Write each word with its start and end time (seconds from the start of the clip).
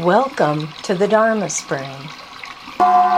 Welcome 0.00 0.66
to 0.82 0.96
the 0.96 1.06
Dharma 1.06 1.48
Spring. 1.48 1.88
I'll 2.80 3.12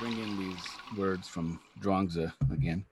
bring 0.00 0.18
in 0.18 0.36
these 0.36 0.66
words 0.98 1.28
from 1.28 1.60
Zhuangzi 1.80 2.32
again 2.52 2.84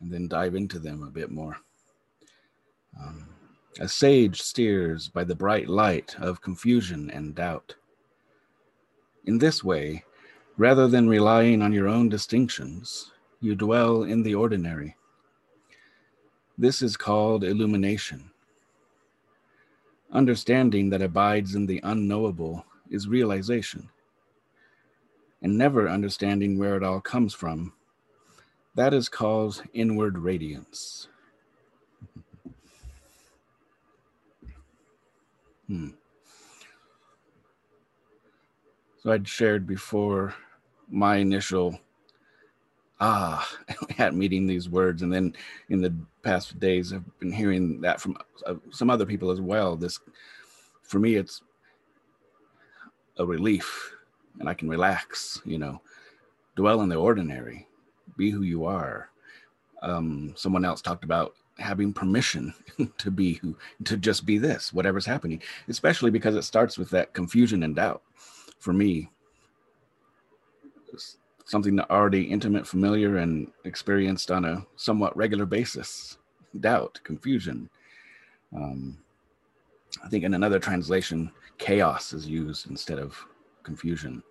and 0.00 0.12
then 0.12 0.28
dive 0.28 0.54
into 0.54 0.78
them 0.78 1.02
a 1.02 1.10
bit 1.10 1.32
more. 1.32 1.56
Um, 2.96 3.26
a 3.80 3.88
sage 3.88 4.40
steers 4.40 5.08
by 5.08 5.24
the 5.24 5.34
bright 5.34 5.68
light 5.68 6.14
of 6.20 6.42
confusion 6.42 7.10
and 7.10 7.34
doubt. 7.34 7.74
In 9.24 9.38
this 9.38 9.64
way, 9.64 10.04
rather 10.56 10.86
than 10.86 11.08
relying 11.08 11.60
on 11.60 11.72
your 11.72 11.88
own 11.88 12.08
distinctions, 12.08 13.10
you 13.40 13.56
dwell 13.56 14.04
in 14.04 14.22
the 14.22 14.36
ordinary. 14.36 14.94
This 16.62 16.80
is 16.80 16.96
called 16.96 17.42
illumination. 17.42 18.30
Understanding 20.12 20.90
that 20.90 21.02
abides 21.02 21.56
in 21.56 21.66
the 21.66 21.80
unknowable 21.82 22.64
is 22.88 23.08
realization. 23.08 23.88
And 25.42 25.58
never 25.58 25.88
understanding 25.88 26.56
where 26.56 26.76
it 26.76 26.84
all 26.84 27.00
comes 27.00 27.34
from, 27.34 27.72
that 28.76 28.94
is 28.94 29.08
called 29.08 29.60
inward 29.74 30.16
radiance. 30.16 31.08
hmm. 35.66 35.88
So 38.98 39.10
I'd 39.10 39.26
shared 39.26 39.66
before 39.66 40.36
my 40.88 41.16
initial 41.16 41.80
ah 43.02 43.46
at 43.98 44.14
meeting 44.14 44.46
these 44.46 44.70
words, 44.70 45.02
and 45.02 45.12
then 45.12 45.34
in 45.68 45.82
the 45.82 45.92
past 46.22 46.58
days 46.58 46.92
I've 46.92 47.18
been 47.18 47.32
hearing 47.32 47.80
that 47.80 48.00
from 48.00 48.16
uh, 48.46 48.54
some 48.70 48.88
other 48.88 49.04
people 49.04 49.30
as 49.30 49.40
well. 49.40 49.76
This, 49.76 49.98
for 50.82 50.98
me, 50.98 51.16
it's 51.16 51.42
a 53.18 53.26
relief, 53.26 53.92
and 54.38 54.48
I 54.48 54.54
can 54.54 54.68
relax. 54.68 55.42
You 55.44 55.58
know, 55.58 55.82
dwell 56.54 56.80
in 56.82 56.88
the 56.88 56.96
ordinary, 56.96 57.66
be 58.16 58.30
who 58.30 58.42
you 58.42 58.64
are. 58.64 59.10
Um, 59.82 60.32
someone 60.36 60.64
else 60.64 60.80
talked 60.80 61.02
about 61.02 61.34
having 61.58 61.92
permission 61.92 62.54
to 62.98 63.10
be 63.10 63.34
who 63.34 63.56
to 63.84 63.96
just 63.96 64.24
be 64.24 64.38
this 64.38 64.72
whatever's 64.72 65.04
happening 65.04 65.40
especially 65.68 66.10
because 66.10 66.34
it 66.34 66.42
starts 66.42 66.78
with 66.78 66.88
that 66.88 67.12
confusion 67.12 67.62
and 67.62 67.76
doubt 67.76 68.00
for 68.58 68.72
me 68.72 69.10
something 71.44 71.78
already 71.80 72.22
intimate, 72.22 72.66
familiar, 72.66 73.18
and 73.18 73.50
experienced 73.64 74.30
on 74.30 74.44
a 74.44 74.66
somewhat 74.76 75.16
regular 75.16 75.46
basis. 75.46 76.18
Doubt, 76.60 77.00
confusion. 77.02 77.68
Um, 78.54 78.98
I 80.04 80.08
think 80.08 80.24
in 80.24 80.34
another 80.34 80.58
translation, 80.58 81.30
chaos 81.58 82.12
is 82.12 82.26
used 82.26 82.70
instead 82.70 82.98
of 82.98 83.16
confusion. 83.62 84.22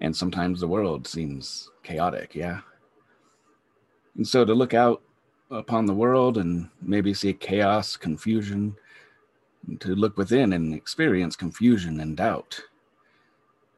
And 0.00 0.16
sometimes 0.16 0.60
the 0.60 0.68
world 0.68 1.06
seems 1.06 1.70
chaotic, 1.82 2.34
yeah. 2.34 2.60
And 4.16 4.26
so 4.26 4.44
to 4.44 4.54
look 4.54 4.74
out 4.74 5.02
upon 5.50 5.86
the 5.86 5.94
world 5.94 6.38
and 6.38 6.68
maybe 6.80 7.12
see 7.12 7.32
chaos, 7.32 7.96
confusion, 7.96 8.76
to 9.80 9.94
look 9.94 10.16
within 10.16 10.54
and 10.54 10.74
experience 10.74 11.36
confusion 11.36 12.00
and 12.00 12.16
doubt. 12.16 12.60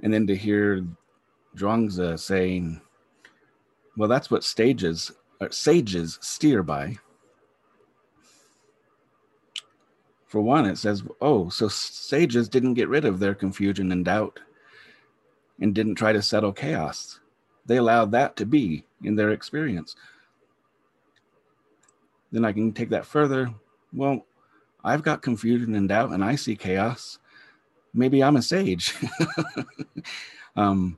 And 0.02 0.12
then 0.12 0.26
to 0.26 0.36
hear 0.36 0.84
Zhuangzi 1.56 2.18
saying, 2.18 2.80
well, 3.96 4.08
that's 4.08 4.30
what 4.30 4.44
stages, 4.44 5.12
uh, 5.40 5.48
sages 5.50 6.18
steer 6.22 6.62
by. 6.62 6.96
For 10.26 10.40
one, 10.40 10.64
it 10.64 10.78
says, 10.78 11.02
oh, 11.20 11.50
so 11.50 11.68
sages 11.68 12.48
didn't 12.48 12.74
get 12.74 12.88
rid 12.88 13.04
of 13.04 13.18
their 13.18 13.34
confusion 13.34 13.92
and 13.92 14.04
doubt 14.04 14.40
and 15.60 15.74
didn't 15.74 15.96
try 15.96 16.12
to 16.12 16.22
settle 16.22 16.52
chaos. 16.52 17.20
They 17.66 17.76
allowed 17.76 18.12
that 18.12 18.36
to 18.36 18.46
be 18.46 18.84
in 19.04 19.14
their 19.14 19.30
experience. 19.30 19.94
Then 22.32 22.46
I 22.46 22.52
can 22.52 22.72
take 22.72 22.88
that 22.90 23.04
further. 23.04 23.52
Well, 23.92 24.24
I've 24.82 25.02
got 25.02 25.20
confusion 25.20 25.74
and 25.74 25.88
doubt 25.88 26.12
and 26.12 26.24
I 26.24 26.36
see 26.36 26.56
chaos. 26.56 27.18
Maybe 27.92 28.22
I'm 28.22 28.36
a 28.36 28.42
sage. 28.42 28.94
um, 30.56 30.96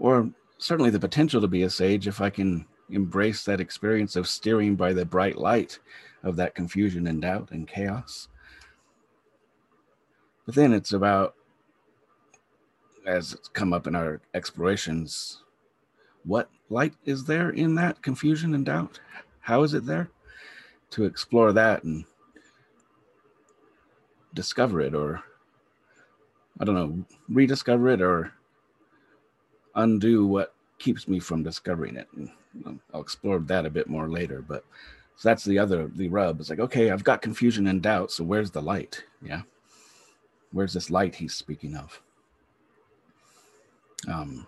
or 0.00 0.30
certainly 0.58 0.90
the 0.90 0.98
potential 0.98 1.40
to 1.40 1.46
be 1.46 1.62
a 1.62 1.70
sage 1.70 2.08
if 2.08 2.20
I 2.20 2.30
can 2.30 2.66
embrace 2.88 3.44
that 3.44 3.60
experience 3.60 4.16
of 4.16 4.26
steering 4.26 4.74
by 4.74 4.92
the 4.92 5.04
bright 5.04 5.36
light 5.36 5.78
of 6.24 6.34
that 6.36 6.56
confusion 6.56 7.06
and 7.06 7.22
doubt 7.22 7.50
and 7.52 7.68
chaos. 7.68 8.26
But 10.46 10.54
then 10.56 10.72
it's 10.72 10.92
about, 10.92 11.36
as 13.06 13.34
it's 13.34 13.48
come 13.48 13.72
up 13.72 13.86
in 13.86 13.94
our 13.94 14.20
explorations, 14.34 15.44
what 16.24 16.50
light 16.70 16.94
is 17.04 17.24
there 17.24 17.50
in 17.50 17.74
that 17.76 18.02
confusion 18.02 18.54
and 18.54 18.64
doubt? 18.64 18.98
How 19.40 19.62
is 19.62 19.74
it 19.74 19.86
there? 19.86 20.10
To 20.90 21.04
explore 21.04 21.52
that 21.52 21.84
and 21.84 22.04
discover 24.34 24.80
it, 24.80 24.94
or 24.94 25.22
I 26.58 26.64
don't 26.64 26.74
know, 26.74 27.04
rediscover 27.28 27.88
it, 27.88 28.02
or 28.02 28.32
undo 29.74 30.26
what 30.26 30.54
keeps 30.78 31.06
me 31.06 31.20
from 31.20 31.42
discovering 31.42 31.96
it. 31.96 32.08
And 32.16 32.30
um, 32.66 32.80
I'll 32.92 33.00
explore 33.00 33.38
that 33.38 33.66
a 33.66 33.70
bit 33.70 33.88
more 33.88 34.08
later. 34.08 34.42
But 34.42 34.64
so 35.16 35.28
that's 35.28 35.44
the 35.44 35.58
other 35.58 35.88
the 35.88 36.08
rub. 36.08 36.40
It's 36.40 36.50
like, 36.50 36.60
okay, 36.60 36.90
I've 36.90 37.04
got 37.04 37.22
confusion 37.22 37.66
and 37.66 37.82
doubt. 37.82 38.10
So 38.10 38.24
where's 38.24 38.50
the 38.50 38.62
light? 38.62 39.04
Yeah. 39.22 39.42
Where's 40.52 40.72
this 40.72 40.90
light 40.90 41.14
he's 41.14 41.34
speaking 41.34 41.76
of? 41.76 42.00
Um, 44.08 44.46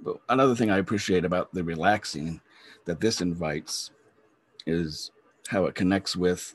but 0.00 0.18
another 0.28 0.54
thing 0.54 0.70
I 0.70 0.78
appreciate 0.78 1.24
about 1.24 1.52
the 1.52 1.64
relaxing 1.64 2.40
that 2.84 3.00
this 3.00 3.20
invites 3.20 3.90
is 4.66 5.10
how 5.48 5.66
it 5.66 5.74
connects 5.74 6.16
with 6.16 6.54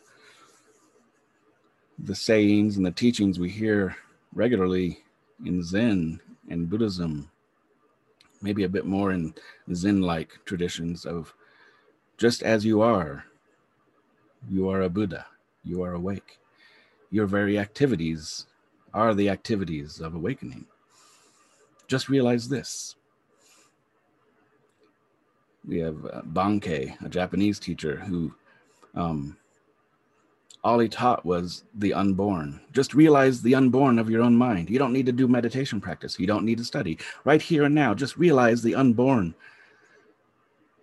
the 1.99 2.15
sayings 2.15 2.77
and 2.77 2.85
the 2.85 2.91
teachings 2.91 3.39
we 3.39 3.49
hear 3.49 3.97
regularly 4.37 4.99
in 5.45 5.63
Zen 5.63 6.21
and 6.47 6.69
Buddhism, 6.69 7.29
maybe 8.39 8.63
a 8.63 8.69
bit 8.69 8.85
more 8.85 9.11
in 9.11 9.33
Zen 9.73 10.01
like 10.01 10.37
traditions 10.45 11.05
of 11.05 11.33
just 12.17 12.43
as 12.43 12.63
you 12.63 12.81
are, 12.81 13.25
you 14.47 14.69
are 14.69 14.83
a 14.83 14.89
Buddha, 14.89 15.25
you 15.63 15.81
are 15.81 15.93
awake. 15.93 16.37
Your 17.09 17.25
very 17.25 17.57
activities 17.57 18.45
are 18.93 19.15
the 19.15 19.27
activities 19.27 19.99
of 19.99 20.13
awakening. 20.13 20.65
Just 21.87 22.07
realize 22.07 22.47
this. 22.47 22.95
We 25.67 25.79
have 25.79 26.05
uh, 26.05 26.21
Bankei, 26.21 26.95
a 27.03 27.09
Japanese 27.09 27.59
teacher 27.59 27.97
who 27.97 28.33
um, 28.93 29.35
all 30.67 30.79
he 30.79 30.89
taught 30.89 31.25
was 31.25 31.63
the 31.75 31.93
unborn. 31.93 32.59
Just 32.73 32.93
realize 32.93 33.41
the 33.41 33.55
unborn 33.55 33.97
of 33.97 34.09
your 34.09 34.21
own 34.21 34.35
mind. 34.35 34.69
You 34.69 34.77
don't 34.77 34.91
need 34.91 35.05
to 35.05 35.13
do 35.13 35.25
meditation 35.25 35.79
practice. 35.79 36.19
You 36.19 36.27
don't 36.27 36.43
need 36.43 36.57
to 36.57 36.65
study. 36.65 36.97
Right 37.23 37.41
here 37.41 37.63
and 37.63 37.73
now, 37.73 37.93
just 37.93 38.17
realize 38.17 38.61
the 38.61 38.75
unborn, 38.75 39.33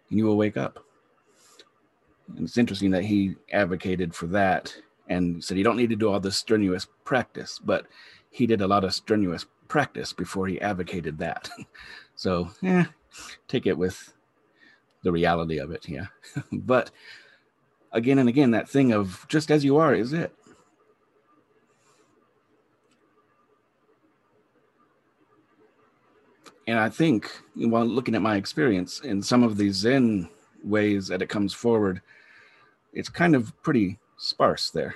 and 0.08 0.18
you 0.18 0.24
will 0.24 0.38
wake 0.38 0.56
up. 0.56 0.82
And 2.34 2.46
it's 2.46 2.56
interesting 2.56 2.92
that 2.92 3.04
he 3.04 3.36
advocated 3.52 4.14
for 4.14 4.26
that 4.28 4.74
and 5.08 5.44
said 5.44 5.58
you 5.58 5.64
don't 5.64 5.76
need 5.76 5.90
to 5.90 5.96
do 5.96 6.10
all 6.10 6.18
this 6.18 6.38
strenuous 6.38 6.86
practice, 7.04 7.60
but 7.62 7.86
he 8.30 8.46
did 8.46 8.62
a 8.62 8.66
lot 8.66 8.84
of 8.84 8.94
strenuous 8.94 9.44
practice 9.68 10.14
before 10.14 10.46
he 10.46 10.58
advocated 10.62 11.18
that. 11.18 11.50
so, 12.16 12.48
yeah, 12.62 12.86
take 13.48 13.66
it 13.66 13.76
with 13.76 14.14
the 15.02 15.12
reality 15.12 15.58
of 15.58 15.72
it, 15.72 15.86
yeah. 15.86 16.06
but 16.52 16.90
again 17.94 18.18
and 18.18 18.28
again 18.28 18.50
that 18.50 18.68
thing 18.68 18.92
of 18.92 19.24
just 19.28 19.50
as 19.50 19.64
you 19.64 19.76
are 19.78 19.94
is 19.94 20.12
it. 20.12 20.34
And 26.66 26.78
i 26.78 26.88
think 26.88 27.30
while 27.54 27.84
looking 27.86 28.14
at 28.14 28.22
my 28.22 28.36
experience 28.36 29.00
in 29.00 29.22
some 29.22 29.42
of 29.42 29.56
these 29.56 29.76
zen 29.76 30.28
ways 30.62 31.06
that 31.08 31.22
it 31.22 31.28
comes 31.28 31.52
forward 31.52 32.00
it's 32.94 33.08
kind 33.08 33.34
of 33.34 33.52
pretty 33.62 33.98
sparse 34.16 34.70
there. 34.70 34.94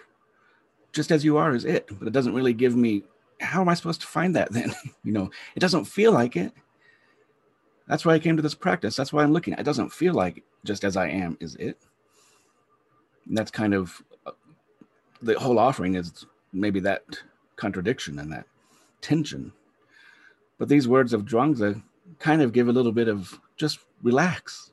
Just 0.93 1.13
as 1.13 1.25
you 1.25 1.37
are 1.37 1.55
is 1.55 1.65
it 1.65 1.87
but 1.99 2.09
it 2.09 2.13
doesn't 2.13 2.35
really 2.35 2.55
give 2.55 2.75
me 2.75 3.05
how 3.41 3.61
am 3.61 3.69
i 3.69 3.75
supposed 3.75 4.01
to 4.01 4.07
find 4.07 4.35
that 4.35 4.53
then? 4.53 4.75
You 5.05 5.13
know 5.13 5.31
it 5.55 5.61
doesn't 5.61 5.85
feel 5.85 6.13
like 6.13 6.37
it. 6.37 6.53
That's 7.87 8.05
why 8.05 8.15
i 8.15 8.19
came 8.19 8.37
to 8.37 8.43
this 8.43 8.55
practice. 8.55 8.97
That's 8.97 9.13
why 9.13 9.23
i'm 9.23 9.33
looking. 9.33 9.55
It 9.55 9.63
doesn't 9.63 9.93
feel 9.93 10.15
like 10.15 10.43
just 10.65 10.85
as 10.85 10.97
i 10.97 11.07
am 11.07 11.37
is 11.39 11.55
it 11.57 11.79
that's 13.31 13.51
kind 13.51 13.75
of 13.75 14.03
uh, 14.27 14.33
the 15.23 15.39
whole 15.39 15.59
offering 15.59 15.95
is 15.95 16.27
maybe 16.53 16.81
that 16.81 17.03
contradiction 17.57 18.19
and 18.19 18.33
that 18.33 18.47
tension. 19.01 19.53
But 20.59 20.69
these 20.69 20.89
words 20.89 21.13
of 21.13 21.25
Zhuangzi 21.25 21.83
kind 22.19 22.43
of 22.43 22.53
give 22.53 22.69
a 22.69 22.73
little 22.73 22.93
bit 22.93 23.09
of 23.09 23.41
just 23.57 23.79
relax, 24.03 24.73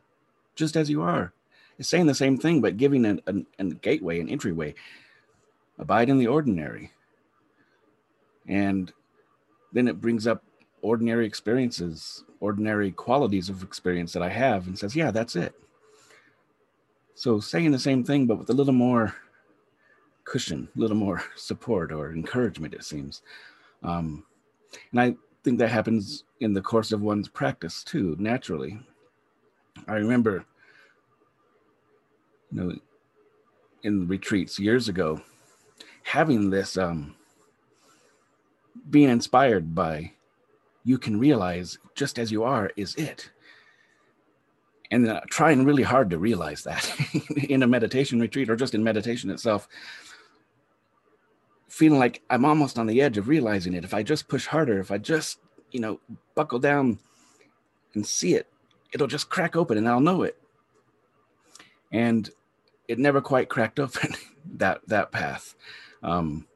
just 0.55 0.75
as 0.75 0.89
you 0.89 1.01
are. 1.01 1.33
It's 1.77 1.89
saying 1.89 2.05
the 2.05 2.15
same 2.15 2.37
thing, 2.37 2.61
but 2.61 2.77
giving 2.77 3.05
a, 3.05 3.17
a, 3.27 3.35
a 3.59 3.63
gateway, 3.65 4.19
an 4.19 4.29
entryway. 4.29 4.73
Abide 5.77 6.09
in 6.09 6.17
the 6.17 6.27
ordinary. 6.27 6.91
And 8.47 8.93
then 9.73 9.87
it 9.87 9.99
brings 9.99 10.25
up 10.25 10.43
ordinary 10.81 11.25
experiences, 11.25 12.23
ordinary 12.39 12.91
qualities 12.91 13.49
of 13.49 13.61
experience 13.61 14.13
that 14.13 14.23
I 14.23 14.29
have, 14.29 14.67
and 14.67 14.79
says, 14.79 14.95
yeah, 14.95 15.11
that's 15.11 15.35
it. 15.35 15.53
So 17.15 17.39
saying 17.39 17.71
the 17.71 17.79
same 17.79 18.03
thing, 18.03 18.27
but 18.27 18.37
with 18.37 18.49
a 18.49 18.53
little 18.53 18.73
more 18.73 19.15
cushion, 20.25 20.67
a 20.75 20.79
little 20.79 20.97
more 20.97 21.23
support 21.35 21.91
or 21.91 22.11
encouragement, 22.11 22.73
it 22.73 22.83
seems. 22.83 23.21
Um, 23.83 24.25
and 24.91 24.99
I 24.99 25.15
think 25.43 25.57
that 25.59 25.69
happens 25.69 26.25
in 26.41 26.53
the 26.53 26.61
course 26.61 26.91
of 26.91 27.01
one's 27.01 27.29
practice 27.29 27.83
too, 27.83 28.15
naturally. 28.19 28.79
I 29.87 29.93
remember, 29.93 30.45
you 32.51 32.61
know, 32.61 32.75
in 33.83 34.07
retreats 34.07 34.59
years 34.59 34.89
ago, 34.89 35.21
having 36.03 36.49
this, 36.49 36.77
um, 36.77 37.15
being 38.89 39.09
inspired 39.09 39.73
by 39.73 40.11
you 40.83 40.97
can 40.97 41.19
realize 41.19 41.77
just 41.95 42.19
as 42.19 42.31
you 42.31 42.43
are 42.43 42.71
is 42.75 42.93
it 42.95 43.31
and 44.91 45.07
uh, 45.07 45.21
trying 45.29 45.65
really 45.65 45.83
hard 45.83 46.09
to 46.09 46.17
realize 46.17 46.63
that 46.63 46.89
in 47.49 47.63
a 47.63 47.67
meditation 47.67 48.19
retreat 48.19 48.49
or 48.49 48.55
just 48.55 48.75
in 48.75 48.83
meditation 48.83 49.29
itself 49.29 49.67
feeling 51.67 51.99
like 51.99 52.21
i'm 52.29 52.45
almost 52.45 52.77
on 52.79 52.87
the 52.87 53.01
edge 53.01 53.17
of 53.17 53.27
realizing 53.27 53.73
it. 53.73 53.83
If 53.83 53.93
i 53.93 54.03
just 54.03 54.27
push 54.27 54.45
harder 54.45 54.79
if 54.79 54.91
i 54.91 54.97
just 54.97 55.39
you 55.71 55.79
know 55.79 55.99
buckle 56.35 56.59
down 56.59 56.99
and 57.93 58.05
see 58.05 58.35
it 58.35 58.47
it'll 58.93 59.07
just 59.07 59.29
crack 59.29 59.55
open 59.55 59.77
and 59.77 59.87
i'll 59.87 59.99
know 59.99 60.23
it. 60.23 60.37
And 61.91 62.29
it 62.87 62.99
never 62.99 63.21
quite 63.21 63.49
cracked 63.49 63.79
open 63.85 64.15
that 64.55 64.81
that 64.87 65.11
path. 65.11 65.55
Um, 66.03 66.47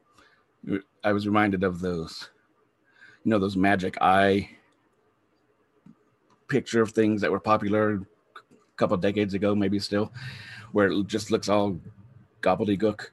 i 1.02 1.12
was 1.12 1.26
reminded 1.26 1.64
of 1.64 1.80
those 1.80 2.30
you 3.24 3.30
know 3.30 3.38
those 3.38 3.56
magic 3.56 3.96
eye 4.00 4.48
picture 6.48 6.82
of 6.82 6.90
things 6.90 7.20
that 7.20 7.30
were 7.30 7.40
popular 7.40 8.00
couple 8.80 8.96
decades 8.96 9.34
ago, 9.34 9.54
maybe 9.54 9.78
still, 9.78 10.10
where 10.72 10.88
it 10.88 11.06
just 11.06 11.30
looks 11.30 11.48
all 11.48 11.78
gobbledygook. 12.40 13.10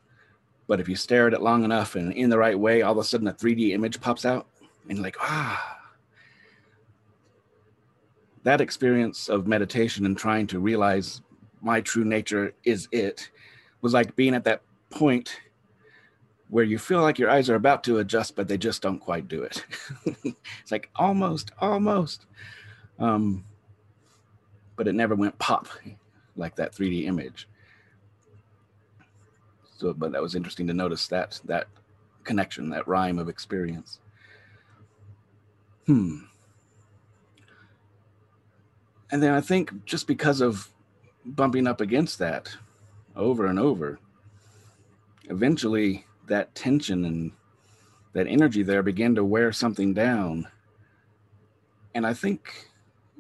But 0.68 0.80
if 0.80 0.90
you 0.90 0.96
stare 0.96 1.28
at 1.28 1.34
it 1.34 1.42
long 1.42 1.64
enough 1.64 1.96
and 1.96 2.12
in 2.14 2.30
the 2.30 2.38
right 2.38 2.58
way, 2.58 2.82
all 2.82 2.94
of 2.94 2.98
a 2.98 3.04
sudden 3.04 3.28
a 3.28 3.34
3D 3.34 3.72
image 3.72 4.02
pops 4.02 4.26
out 4.26 4.48
and 4.90 5.02
like, 5.02 5.18
ah. 5.20 5.76
That 8.44 8.62
experience 8.62 9.28
of 9.28 9.46
meditation 9.46 10.06
and 10.06 10.18
trying 10.18 10.48
to 10.48 10.60
realize 10.60 11.22
my 11.62 11.82
true 11.82 12.06
nature 12.06 12.54
is 12.64 12.88
it 12.92 13.30
was 13.82 13.94
like 13.94 14.16
being 14.16 14.34
at 14.34 14.46
that 14.46 14.62
point 14.90 15.42
where 16.50 16.64
you 16.64 16.80
feel 16.80 17.02
like 17.02 17.20
your 17.20 17.30
eyes 17.30 17.50
are 17.50 17.56
about 17.56 17.84
to 17.84 17.98
adjust, 17.98 18.38
but 18.38 18.48
they 18.48 18.58
just 18.58 18.82
don't 18.82 19.00
quite 19.00 19.28
do 19.28 19.44
it. 19.44 19.66
it's 20.06 20.72
like 20.72 20.90
almost, 20.96 21.52
almost. 21.60 22.26
Um, 23.00 23.44
but 24.78 24.88
it 24.88 24.96
never 24.96 25.16
went 25.16 25.38
pop 25.40 25.68
like 26.38 26.56
that 26.56 26.72
3D 26.72 27.06
image. 27.06 27.50
So, 29.76 29.94
but 29.94 30.14
that 30.14 30.22
was 30.22 30.36
interesting 30.36 30.68
to 30.68 30.74
notice 30.74 31.08
that 31.08 31.42
that 31.46 31.68
connection, 32.24 32.70
that 32.70 32.88
rhyme 32.88 33.20
of 33.20 33.28
experience. 33.28 34.00
Hmm. 35.86 36.20
And 39.12 39.24
then 39.24 39.34
I 39.34 39.42
think 39.42 39.86
just 39.86 40.08
because 40.08 40.42
of 40.42 40.70
bumping 41.26 41.68
up 41.68 41.82
against 41.82 42.20
that 42.20 42.56
over 43.16 43.46
and 43.46 43.60
over, 43.60 44.00
eventually 45.30 46.06
that 46.28 46.54
tension 46.56 47.06
and 47.06 47.32
that 48.14 48.28
energy 48.28 48.64
there 48.64 48.84
began 48.84 49.16
to 49.16 49.24
wear 49.24 49.52
something 49.52 49.94
down. 49.94 50.48
And 51.94 52.06
I 52.06 52.14
think, 52.14 52.70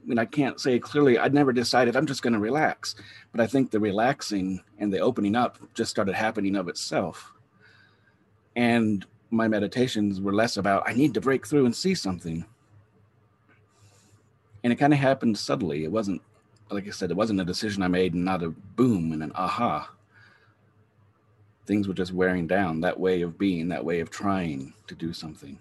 mean, 0.07 0.19
I 0.19 0.25
can't 0.25 0.59
say 0.59 0.79
clearly, 0.79 1.17
I'd 1.17 1.33
never 1.33 1.51
decided 1.51 1.95
I'm 1.95 2.05
just 2.05 2.21
going 2.21 2.33
to 2.33 2.39
relax, 2.39 2.95
but 3.31 3.41
I 3.41 3.47
think 3.47 3.71
the 3.71 3.79
relaxing 3.79 4.61
and 4.79 4.91
the 4.91 4.99
opening 4.99 5.35
up 5.35 5.57
just 5.73 5.91
started 5.91 6.15
happening 6.15 6.55
of 6.55 6.67
itself. 6.67 7.33
And 8.55 9.05
my 9.29 9.47
meditations 9.47 10.21
were 10.21 10.33
less 10.33 10.57
about, 10.57 10.83
I 10.87 10.93
need 10.93 11.13
to 11.15 11.21
break 11.21 11.45
through 11.45 11.65
and 11.65 11.75
see 11.75 11.93
something. 11.93 12.45
And 14.63 14.73
it 14.73 14.77
kind 14.77 14.93
of 14.93 14.99
happened 14.99 15.37
subtly. 15.37 15.83
It 15.83 15.91
wasn't, 15.91 16.21
like 16.71 16.87
I 16.87 16.91
said, 16.91 17.11
it 17.11 17.17
wasn't 17.17 17.41
a 17.41 17.45
decision 17.45 17.83
I 17.83 17.87
made 17.87 18.13
and 18.13 18.25
not 18.25 18.43
a 18.43 18.49
boom 18.49 19.11
and 19.11 19.21
an 19.21 19.31
aha 19.35 19.89
things 21.67 21.87
were 21.87 21.93
just 21.93 22.13
wearing 22.13 22.47
down 22.47 22.79
that 22.79 22.99
way 22.99 23.21
of 23.21 23.37
being 23.37 23.67
that 23.67 23.83
way 23.83 23.99
of 23.99 24.09
trying 24.09 24.73
to 24.87 24.95
do 24.95 25.11
something 25.13 25.59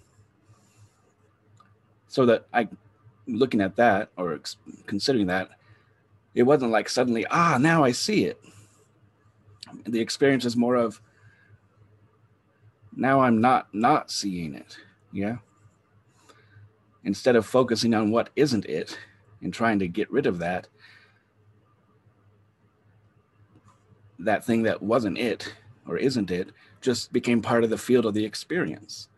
so 2.09 2.25
that 2.25 2.47
i 2.55 2.67
looking 3.27 3.61
at 3.61 3.77
that 3.77 4.11
or 4.17 4.41
considering 4.87 5.27
that 5.27 5.51
it 6.35 6.45
wasn't 6.45 6.71
like 6.71 6.89
suddenly 6.89 7.27
ah 7.31 7.59
now 7.61 7.83
i 7.83 7.93
see 7.93 8.25
it. 8.25 8.41
The 9.85 10.01
experience 10.01 10.45
is 10.45 10.57
more 10.57 10.77
of 10.77 11.01
now 12.95 13.21
i'm 13.21 13.41
not 13.41 13.69
not 13.75 14.11
seeing 14.11 14.55
it 14.55 14.79
yeah 15.13 15.37
instead 17.05 17.37
of 17.37 17.47
focusing 17.47 17.95
on 17.95 18.11
what 18.11 18.31
isn't 18.37 18.65
it 18.67 18.99
and 19.43 19.53
trying 19.53 19.79
to 19.79 19.89
get 19.89 20.11
rid 20.11 20.27
of 20.27 20.39
that 20.39 20.67
that 24.19 24.45
thing 24.45 24.63
that 24.63 24.83
wasn't 24.83 25.19
it 25.19 25.55
or 25.87 25.97
isn't 25.99 26.31
it 26.31 26.51
just 26.81 27.13
became 27.13 27.43
part 27.43 27.65
of 27.65 27.71
the 27.71 27.79
field 27.79 28.07
of 28.07 28.15
the 28.15 28.25
experience 28.25 29.09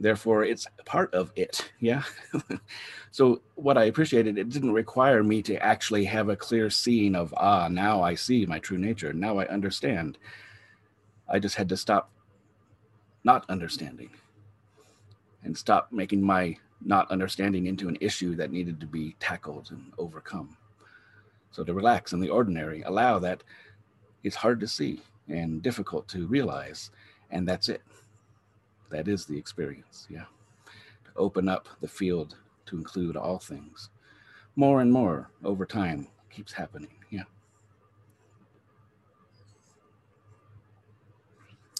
therefore 0.00 0.44
it's 0.44 0.66
part 0.84 1.12
of 1.14 1.32
it 1.36 1.70
yeah 1.80 2.02
so 3.10 3.40
what 3.56 3.76
i 3.78 3.84
appreciated 3.84 4.38
it 4.38 4.48
didn't 4.48 4.72
require 4.72 5.22
me 5.22 5.42
to 5.42 5.60
actually 5.62 6.04
have 6.04 6.28
a 6.28 6.36
clear 6.36 6.70
seeing 6.70 7.14
of 7.14 7.34
ah 7.36 7.68
now 7.68 8.02
i 8.02 8.14
see 8.14 8.46
my 8.46 8.58
true 8.58 8.78
nature 8.78 9.12
now 9.12 9.38
i 9.38 9.46
understand 9.48 10.18
i 11.28 11.38
just 11.38 11.56
had 11.56 11.68
to 11.68 11.76
stop 11.76 12.10
not 13.24 13.44
understanding 13.48 14.10
and 15.44 15.56
stop 15.56 15.90
making 15.92 16.22
my 16.22 16.56
not 16.84 17.10
understanding 17.10 17.66
into 17.66 17.88
an 17.88 17.98
issue 18.00 18.36
that 18.36 18.52
needed 18.52 18.78
to 18.78 18.86
be 18.86 19.16
tackled 19.18 19.68
and 19.70 19.92
overcome 19.98 20.56
so 21.50 21.64
to 21.64 21.74
relax 21.74 22.12
in 22.12 22.20
the 22.20 22.28
ordinary 22.28 22.82
allow 22.82 23.18
that 23.18 23.42
it's 24.22 24.36
hard 24.36 24.60
to 24.60 24.68
see 24.68 25.00
and 25.28 25.62
difficult 25.62 26.08
to 26.08 26.26
realize. 26.26 26.90
And 27.30 27.46
that's 27.46 27.68
it. 27.68 27.82
That 28.90 29.08
is 29.08 29.26
the 29.26 29.36
experience. 29.36 30.06
Yeah. 30.10 30.24
To 31.04 31.10
open 31.16 31.48
up 31.48 31.68
the 31.80 31.88
field 31.88 32.36
to 32.66 32.76
include 32.76 33.16
all 33.16 33.38
things. 33.38 33.90
More 34.56 34.80
and 34.80 34.92
more 34.92 35.30
over 35.44 35.64
time 35.64 36.08
keeps 36.30 36.52
happening. 36.52 36.90
Yeah. 37.10 37.24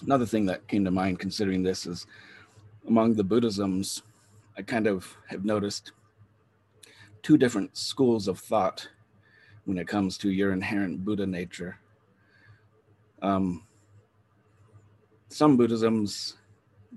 Another 0.03 0.27
thing 0.27 0.47
that 0.47 0.67
came 0.69 0.85
to 0.85 0.91
mind 0.91 1.19
considering 1.19 1.63
this 1.63 1.87
is 1.87 2.07
among 2.87 3.15
the 3.15 3.25
Buddhisms, 3.25 4.03
I 4.57 4.63
kind 4.63 4.87
of 4.87 5.17
have 5.27 5.45
noticed 5.45 5.93
two 7.23 7.37
different 7.37 7.77
schools 7.77 8.29
of 8.29 8.39
thought 8.39 8.89
when 9.65 9.77
it 9.77 9.89
comes 9.89 10.17
to 10.19 10.31
your 10.31 10.53
inherent 10.53 11.05
Buddha 11.05 11.27
nature 11.27 11.79
um, 13.23 13.65
some 15.29 15.57
Buddhisms 15.57 16.37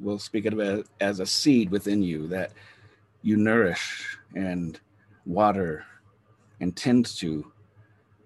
will 0.01 0.19
speak 0.19 0.45
of 0.45 0.59
it 0.59 0.87
as 0.99 1.19
a 1.19 1.25
seed 1.25 1.69
within 1.69 2.01
you 2.01 2.27
that 2.27 2.51
you 3.21 3.37
nourish 3.37 4.17
and 4.35 4.79
water 5.25 5.85
and 6.59 6.75
tend 6.75 7.05
to 7.05 7.51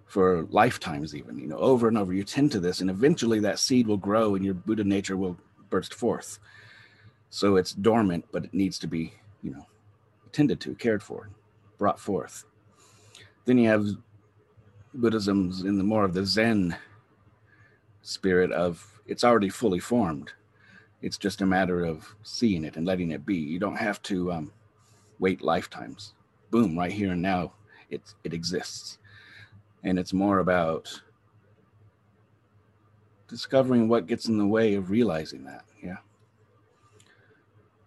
for 0.07 0.47
lifetimes, 0.49 1.13
even, 1.13 1.37
you 1.37 1.47
know, 1.47 1.57
over 1.57 1.87
and 1.87 1.97
over. 1.97 2.13
You 2.13 2.23
tend 2.23 2.51
to 2.53 2.59
this, 2.59 2.79
and 2.79 2.89
eventually 2.89 3.39
that 3.41 3.59
seed 3.59 3.85
will 3.85 3.97
grow 3.97 4.35
and 4.35 4.45
your 4.45 4.53
Buddha 4.53 4.83
nature 4.83 5.17
will 5.17 5.37
burst 5.69 5.93
forth. 5.93 6.39
So 7.29 7.57
it's 7.57 7.73
dormant, 7.73 8.25
but 8.31 8.45
it 8.45 8.53
needs 8.53 8.79
to 8.79 8.87
be, 8.87 9.13
you 9.43 9.51
know, 9.51 9.65
tended 10.31 10.61
to, 10.61 10.75
cared 10.75 11.03
for, 11.03 11.29
brought 11.77 11.99
forth. 11.99 12.45
Then 13.43 13.57
you 13.57 13.67
have 13.67 13.87
Buddhisms 14.93 15.63
in 15.63 15.77
the 15.77 15.83
more 15.83 16.05
of 16.05 16.13
the 16.13 16.25
Zen 16.25 16.77
spirit 18.01 18.51
of 18.51 18.89
it's 19.07 19.23
already 19.23 19.49
fully 19.49 19.79
formed. 19.79 20.31
It's 21.05 21.19
just 21.19 21.41
a 21.41 21.45
matter 21.45 21.85
of 21.85 22.15
seeing 22.23 22.65
it 22.65 22.77
and 22.77 22.87
letting 22.87 23.11
it 23.11 23.27
be. 23.27 23.35
You 23.35 23.59
don't 23.59 23.75
have 23.75 24.01
to 24.03 24.31
um, 24.31 24.51
wait 25.19 25.43
lifetimes. 25.43 26.15
Boom, 26.49 26.75
right 26.75 26.91
here 26.91 27.11
and 27.11 27.21
now, 27.21 27.53
it 27.91 28.01
it 28.23 28.33
exists, 28.33 28.97
and 29.83 29.99
it's 29.99 30.13
more 30.13 30.39
about 30.39 30.99
discovering 33.27 33.87
what 33.87 34.07
gets 34.07 34.27
in 34.27 34.39
the 34.39 34.47
way 34.47 34.73
of 34.73 34.89
realizing 34.89 35.43
that. 35.43 35.65
Yeah. 35.79 35.97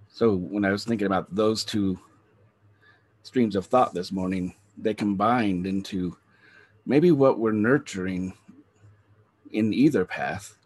So 0.08 0.36
when 0.36 0.64
I 0.64 0.70
was 0.70 0.84
thinking 0.84 1.08
about 1.08 1.34
those 1.34 1.64
two 1.64 1.98
streams 3.24 3.56
of 3.56 3.66
thought 3.66 3.94
this 3.94 4.12
morning, 4.12 4.54
they 4.76 4.94
combined 4.94 5.66
into 5.66 6.16
maybe 6.86 7.10
what 7.10 7.40
we're 7.40 7.50
nurturing 7.50 8.34
in 9.50 9.74
either 9.74 10.04
path 10.04 10.57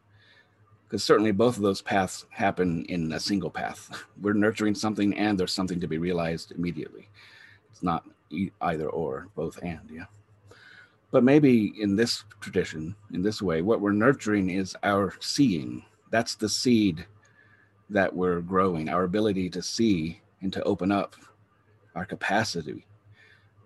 because 0.93 1.03
certainly 1.03 1.33
both 1.33 1.57
of 1.57 1.63
those 1.63 1.81
paths 1.81 2.27
happen 2.29 2.85
in 2.85 3.11
a 3.13 3.19
single 3.19 3.49
path. 3.49 4.05
We're 4.21 4.35
nurturing 4.35 4.75
something 4.75 5.17
and 5.17 5.41
there's 5.41 5.55
something 5.55 5.81
to 5.81 5.87
be 5.87 5.97
realized 5.97 6.53
immediately. 6.53 7.09
It's 7.71 7.83
not 7.83 8.05
either 8.61 8.91
or, 8.91 9.29
both 9.35 9.59
and, 9.63 9.81
yeah. 9.91 10.05
But 11.11 11.25
maybe 11.25 11.73
in 11.81 11.97
this 11.97 12.25
tradition, 12.43 12.95
in 13.11 13.23
this 13.23 13.41
way, 13.41 13.63
what 13.63 13.81
we're 13.81 13.93
nurturing 13.93 14.51
is 14.51 14.77
our 14.83 15.15
seeing. 15.19 15.83
That's 16.11 16.35
the 16.35 16.49
seed 16.49 17.07
that 17.89 18.15
we're 18.15 18.43
growing, 18.43 18.91
our 18.91 19.05
ability 19.05 19.49
to 19.49 19.63
see 19.63 20.21
and 20.43 20.53
to 20.53 20.63
open 20.65 20.93
up 20.93 21.17
our 21.95 22.05
capacity 22.05 22.87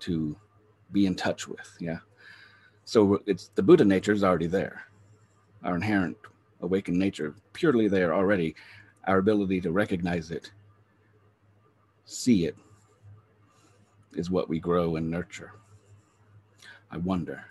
to 0.00 0.36
be 0.92 1.06
in 1.06 1.16
touch 1.16 1.48
with, 1.48 1.76
yeah. 1.80 1.98
So 2.84 3.20
it's 3.26 3.50
the 3.56 3.64
Buddha 3.64 3.84
nature 3.84 4.12
is 4.12 4.22
already 4.22 4.46
there. 4.46 4.84
Our 5.64 5.74
inherent 5.74 6.16
awakened 6.60 6.98
nature 6.98 7.34
purely 7.52 7.88
there 7.88 8.14
already. 8.14 8.54
Our 9.06 9.18
ability 9.18 9.60
to 9.60 9.70
recognize 9.70 10.30
it, 10.30 10.50
see 12.04 12.46
it, 12.46 12.56
is 14.14 14.30
what 14.30 14.48
we 14.48 14.58
grow 14.58 14.96
and 14.96 15.10
nurture. 15.10 15.52
I 16.90 16.96
wonder. 16.98 17.44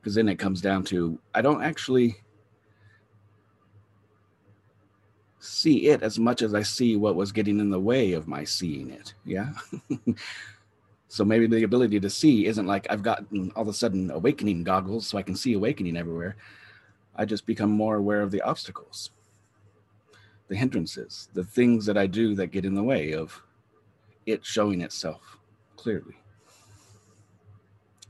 Because 0.00 0.14
then 0.14 0.28
it 0.28 0.38
comes 0.38 0.60
down 0.60 0.84
to 0.84 1.18
I 1.34 1.42
don't 1.42 1.62
actually 1.62 2.16
see 5.38 5.88
it 5.88 6.02
as 6.02 6.18
much 6.18 6.40
as 6.42 6.54
I 6.54 6.62
see 6.62 6.96
what 6.96 7.16
was 7.16 7.32
getting 7.32 7.58
in 7.58 7.70
the 7.70 7.80
way 7.80 8.12
of 8.12 8.28
my 8.28 8.44
seeing 8.44 8.90
it. 8.90 9.14
Yeah. 9.24 9.52
so 11.08 11.24
maybe 11.24 11.46
the 11.46 11.64
ability 11.64 11.98
to 12.00 12.10
see 12.10 12.46
isn't 12.46 12.66
like 12.66 12.86
I've 12.90 13.02
gotten 13.02 13.50
all 13.56 13.62
of 13.62 13.68
a 13.68 13.72
sudden 13.72 14.10
awakening 14.10 14.62
goggles 14.62 15.06
so 15.06 15.18
I 15.18 15.22
can 15.22 15.34
see 15.34 15.54
awakening 15.54 15.96
everywhere. 15.96 16.36
I 17.14 17.24
just 17.24 17.46
become 17.46 17.70
more 17.70 17.96
aware 17.96 18.22
of 18.22 18.30
the 18.30 18.40
obstacles, 18.42 19.10
the 20.48 20.56
hindrances, 20.56 21.28
the 21.34 21.44
things 21.44 21.86
that 21.86 21.98
I 21.98 22.06
do 22.06 22.34
that 22.36 22.48
get 22.48 22.64
in 22.64 22.74
the 22.74 22.82
way 22.82 23.12
of 23.12 23.42
it 24.26 24.44
showing 24.44 24.80
itself 24.80 25.38
clearly. 25.76 26.16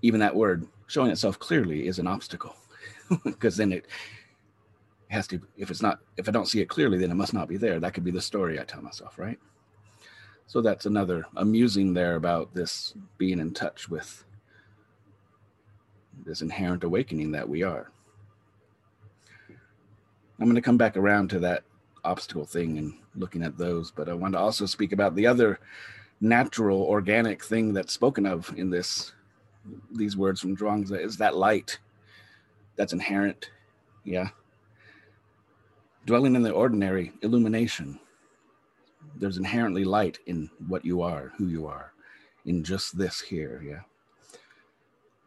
Even 0.02 0.20
that 0.20 0.34
word, 0.34 0.66
showing 0.86 1.10
itself 1.10 1.38
clearly, 1.38 1.86
is 1.86 1.98
an 1.98 2.06
obstacle 2.06 2.56
because 3.24 3.56
then 3.56 3.72
it 3.72 3.86
has 5.08 5.26
to, 5.28 5.40
if 5.56 5.70
it's 5.70 5.82
not, 5.82 6.00
if 6.16 6.28
I 6.28 6.32
don't 6.32 6.48
see 6.48 6.60
it 6.60 6.68
clearly, 6.68 6.98
then 6.98 7.10
it 7.10 7.14
must 7.14 7.34
not 7.34 7.48
be 7.48 7.56
there. 7.56 7.80
That 7.80 7.94
could 7.94 8.04
be 8.04 8.10
the 8.10 8.20
story 8.20 8.60
I 8.60 8.64
tell 8.64 8.82
myself, 8.82 9.18
right? 9.18 9.38
So 10.46 10.60
that's 10.60 10.86
another 10.86 11.26
amusing 11.36 11.94
there 11.94 12.16
about 12.16 12.52
this 12.54 12.94
being 13.18 13.38
in 13.38 13.54
touch 13.54 13.88
with 13.88 14.24
this 16.24 16.42
inherent 16.42 16.84
awakening 16.84 17.32
that 17.32 17.48
we 17.48 17.62
are. 17.62 17.90
I'm 20.42 20.48
going 20.48 20.56
to 20.56 20.60
come 20.60 20.76
back 20.76 20.96
around 20.96 21.30
to 21.30 21.38
that 21.38 21.62
obstacle 22.02 22.44
thing 22.44 22.76
and 22.76 22.94
looking 23.14 23.44
at 23.44 23.56
those, 23.56 23.92
but 23.92 24.08
I 24.08 24.12
want 24.12 24.34
to 24.34 24.40
also 24.40 24.66
speak 24.66 24.90
about 24.90 25.14
the 25.14 25.24
other 25.24 25.60
natural, 26.20 26.82
organic 26.82 27.44
thing 27.44 27.72
that's 27.72 27.92
spoken 27.92 28.26
of 28.26 28.52
in 28.56 28.68
this 28.68 29.12
these 29.92 30.16
words 30.16 30.40
from 30.40 30.56
Zhuangzi 30.56 30.98
is 30.98 31.16
that 31.18 31.36
light 31.36 31.78
that's 32.74 32.92
inherent. 32.92 33.50
Yeah. 34.02 34.30
Dwelling 36.06 36.34
in 36.34 36.42
the 36.42 36.50
ordinary, 36.50 37.12
illumination. 37.22 38.00
There's 39.14 39.38
inherently 39.38 39.84
light 39.84 40.18
in 40.26 40.50
what 40.66 40.84
you 40.84 41.02
are, 41.02 41.30
who 41.38 41.46
you 41.46 41.68
are, 41.68 41.92
in 42.46 42.64
just 42.64 42.98
this 42.98 43.20
here. 43.20 43.62
Yeah. 43.64 43.82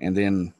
And 0.01 0.13
then 0.13 0.53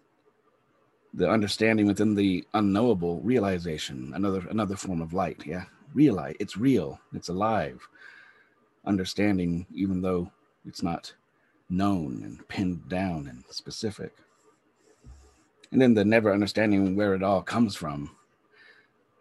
the 1.16 1.30
understanding 1.30 1.88
within 1.88 2.14
the 2.14 2.46
unknowable 2.54 3.22
realization 3.22 4.12
another 4.16 4.46
another 4.50 4.76
form 4.76 5.02
of 5.02 5.14
light 5.14 5.42
yeah. 5.46 5.64
Realize 5.94 6.36
it's 6.40 6.58
real 6.58 7.00
it's 7.14 7.30
alive. 7.30 7.88
Understanding 8.86 9.66
even 9.74 10.02
though 10.02 10.30
it's 10.66 10.84
not 10.84 11.14
known 11.70 12.22
and 12.24 12.48
pinned 12.48 12.88
down 12.90 13.28
and 13.28 13.44
specific. 13.50 14.14
And 15.72 15.82
then 15.82 15.94
the 15.94 16.06
never 16.06 16.34
understanding 16.34 16.96
where 16.96 17.16
it 17.16 17.24
all 17.24 17.42
comes 17.42 17.76
from 17.76 18.16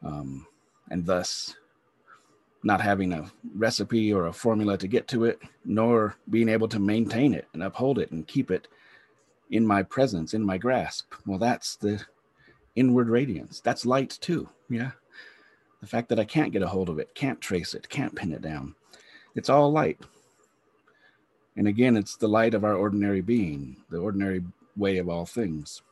um, 0.05 0.47
and 0.91 1.07
thus 1.07 1.55
not 2.63 2.81
having 2.81 3.13
a 3.13 3.31
recipe 3.55 4.13
or 4.13 4.27
a 4.27 4.33
formula 4.33 4.77
to 4.79 4.89
get 4.89 5.07
to 5.09 5.25
it 5.25 5.41
nor 5.65 6.17
being 6.31 6.49
able 6.49 6.69
to 6.69 6.79
maintain 6.79 7.35
it 7.35 7.47
and 7.53 7.63
uphold 7.63 7.99
it 7.99 8.11
and 8.11 8.27
keep 8.27 8.51
it 8.51 8.69
in 9.51 9.67
my 9.67 9.83
presence, 9.83 10.35
in 10.35 10.43
my 10.43 10.59
grasp. 10.59 11.15
Well, 11.27 11.39
that's 11.39 11.77
the 11.77 12.03
inward 12.77 13.09
radiance. 13.09 13.61
That's 13.61 13.87
light 13.87 14.19
too. 14.21 14.49
Yeah. 14.69 14.93
The 15.81 15.87
fact 15.87 16.09
that 16.09 16.19
I 16.19 16.25
can't 16.25 16.53
get 16.53 16.63
a 16.63 16.69
hold 16.69 16.89
of 16.89 16.99
it, 16.99 17.15
can't 17.15 17.41
trace 17.41 17.75
it, 17.75 17.89
can't 17.89 18.15
pin 18.15 18.33
it 18.33 18.43
down. 18.43 18.75
It's 19.35 19.51
all 19.51 19.71
light. 19.71 20.01
And 21.57 21.69
again, 21.69 21.97
it's 21.97 22.17
the 22.17 22.29
light 22.29 22.55
of 22.55 22.65
our 22.65 22.75
ordinary 22.75 23.21
being, 23.21 23.77
the 23.91 23.99
ordinary 23.99 24.43
way 24.77 24.99
of 24.99 25.09
all 25.09 25.27
things 25.27 25.83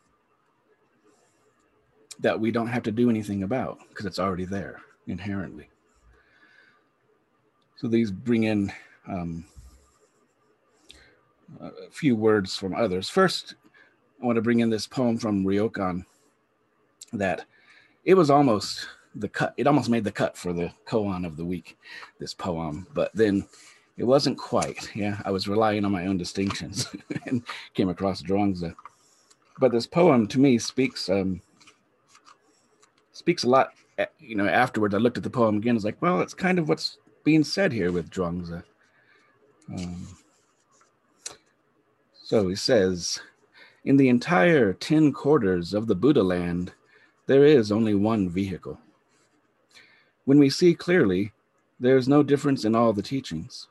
that 2.21 2.39
we 2.39 2.51
don't 2.51 2.69
have 2.69 2.83
to 2.85 2.93
do 2.93 3.11
anything 3.11 3.43
about 3.43 3.79
because 3.89 4.07
it's 4.07 4.19
already 4.19 4.45
there 4.45 4.81
inherently. 5.07 5.69
So 7.77 7.89
these 7.89 8.11
bring 8.11 8.45
in 8.45 8.73
um, 9.09 9.45
a 11.61 11.91
few 11.91 12.17
words 12.17 12.57
from 12.57 12.75
others. 12.75 13.09
First, 13.09 13.55
I 14.23 14.27
want 14.27 14.37
to 14.37 14.43
bring 14.43 14.61
in 14.61 14.71
this 14.71 14.87
poem 14.87 15.19
from 15.19 15.45
Ryokan 15.45 16.05
that 17.13 17.45
it 18.05 18.15
was 18.15 18.31
almost 18.31 18.87
the 19.15 19.29
cut, 19.29 19.55
it 19.57 19.67
almost 19.67 19.91
made 19.91 20.05
the 20.05 20.13
cut 20.13 20.37
for 20.37 20.53
the 20.53 20.73
koan 20.87 21.27
of 21.27 21.37
the 21.37 21.45
week, 21.45 21.77
this 22.19 22.35
poem, 22.35 22.87
but 22.95 23.11
then 23.15 23.47
it 23.97 24.05
wasn't 24.05 24.39
quite. 24.39 24.91
Yeah, 24.95 25.21
I 25.25 25.31
was 25.31 25.49
relying 25.49 25.85
on 25.85 25.93
my 25.93 26.07
own 26.07 26.17
distinctions 26.17 26.89
and 27.27 27.43
came 27.75 27.89
across 27.89 28.23
Zhuangzi. 28.23 28.75
But 29.59 29.73
this 29.73 29.87
poem 29.87 30.27
to 30.29 30.41
me 30.41 30.59
speaks 30.59 31.09
um, 31.09 31.41
speaks 33.13 33.45
a 33.45 33.49
lot. 33.49 33.73
Eh, 33.99 34.07
you 34.19 34.35
know, 34.35 34.47
afterwards 34.47 34.95
I 34.95 34.99
looked 34.99 35.19
at 35.19 35.23
the 35.23 35.31
poem 35.31 35.59
again. 35.59 35.77
It's 35.77 35.85
like, 35.85 36.01
well, 36.01 36.21
it's 36.21 36.35
kind 36.35 36.59
of 36.59 36.69
what's 36.69 36.99
being 37.25 37.45
said 37.45 37.73
here 37.73 37.93
with 37.93 38.11
Zhuangzi. 38.11 38.63
Um, 39.73 40.07
so 42.33 42.49
he 42.49 42.57
says, 42.57 43.21
in 43.85 43.99
the 43.99 44.09
entire 44.09 44.73
10 44.73 45.13
quarters 45.13 45.75
of 45.75 45.87
the 45.87 45.95
Buddha 45.95 46.23
land, 46.23 46.73
there 47.27 47.45
is 47.45 47.71
only 47.71 47.95
one 47.95 48.27
vehicle. 48.27 48.81
When 50.25 50.39
we 50.39 50.49
see 50.49 50.75
clearly, 50.75 51.35
there 51.79 51.99
is 51.99 52.09
no 52.09 52.23
difference 52.23 52.65
in 52.65 52.75
all 52.75 52.95
the 52.95 53.03
teachings. 53.03 53.69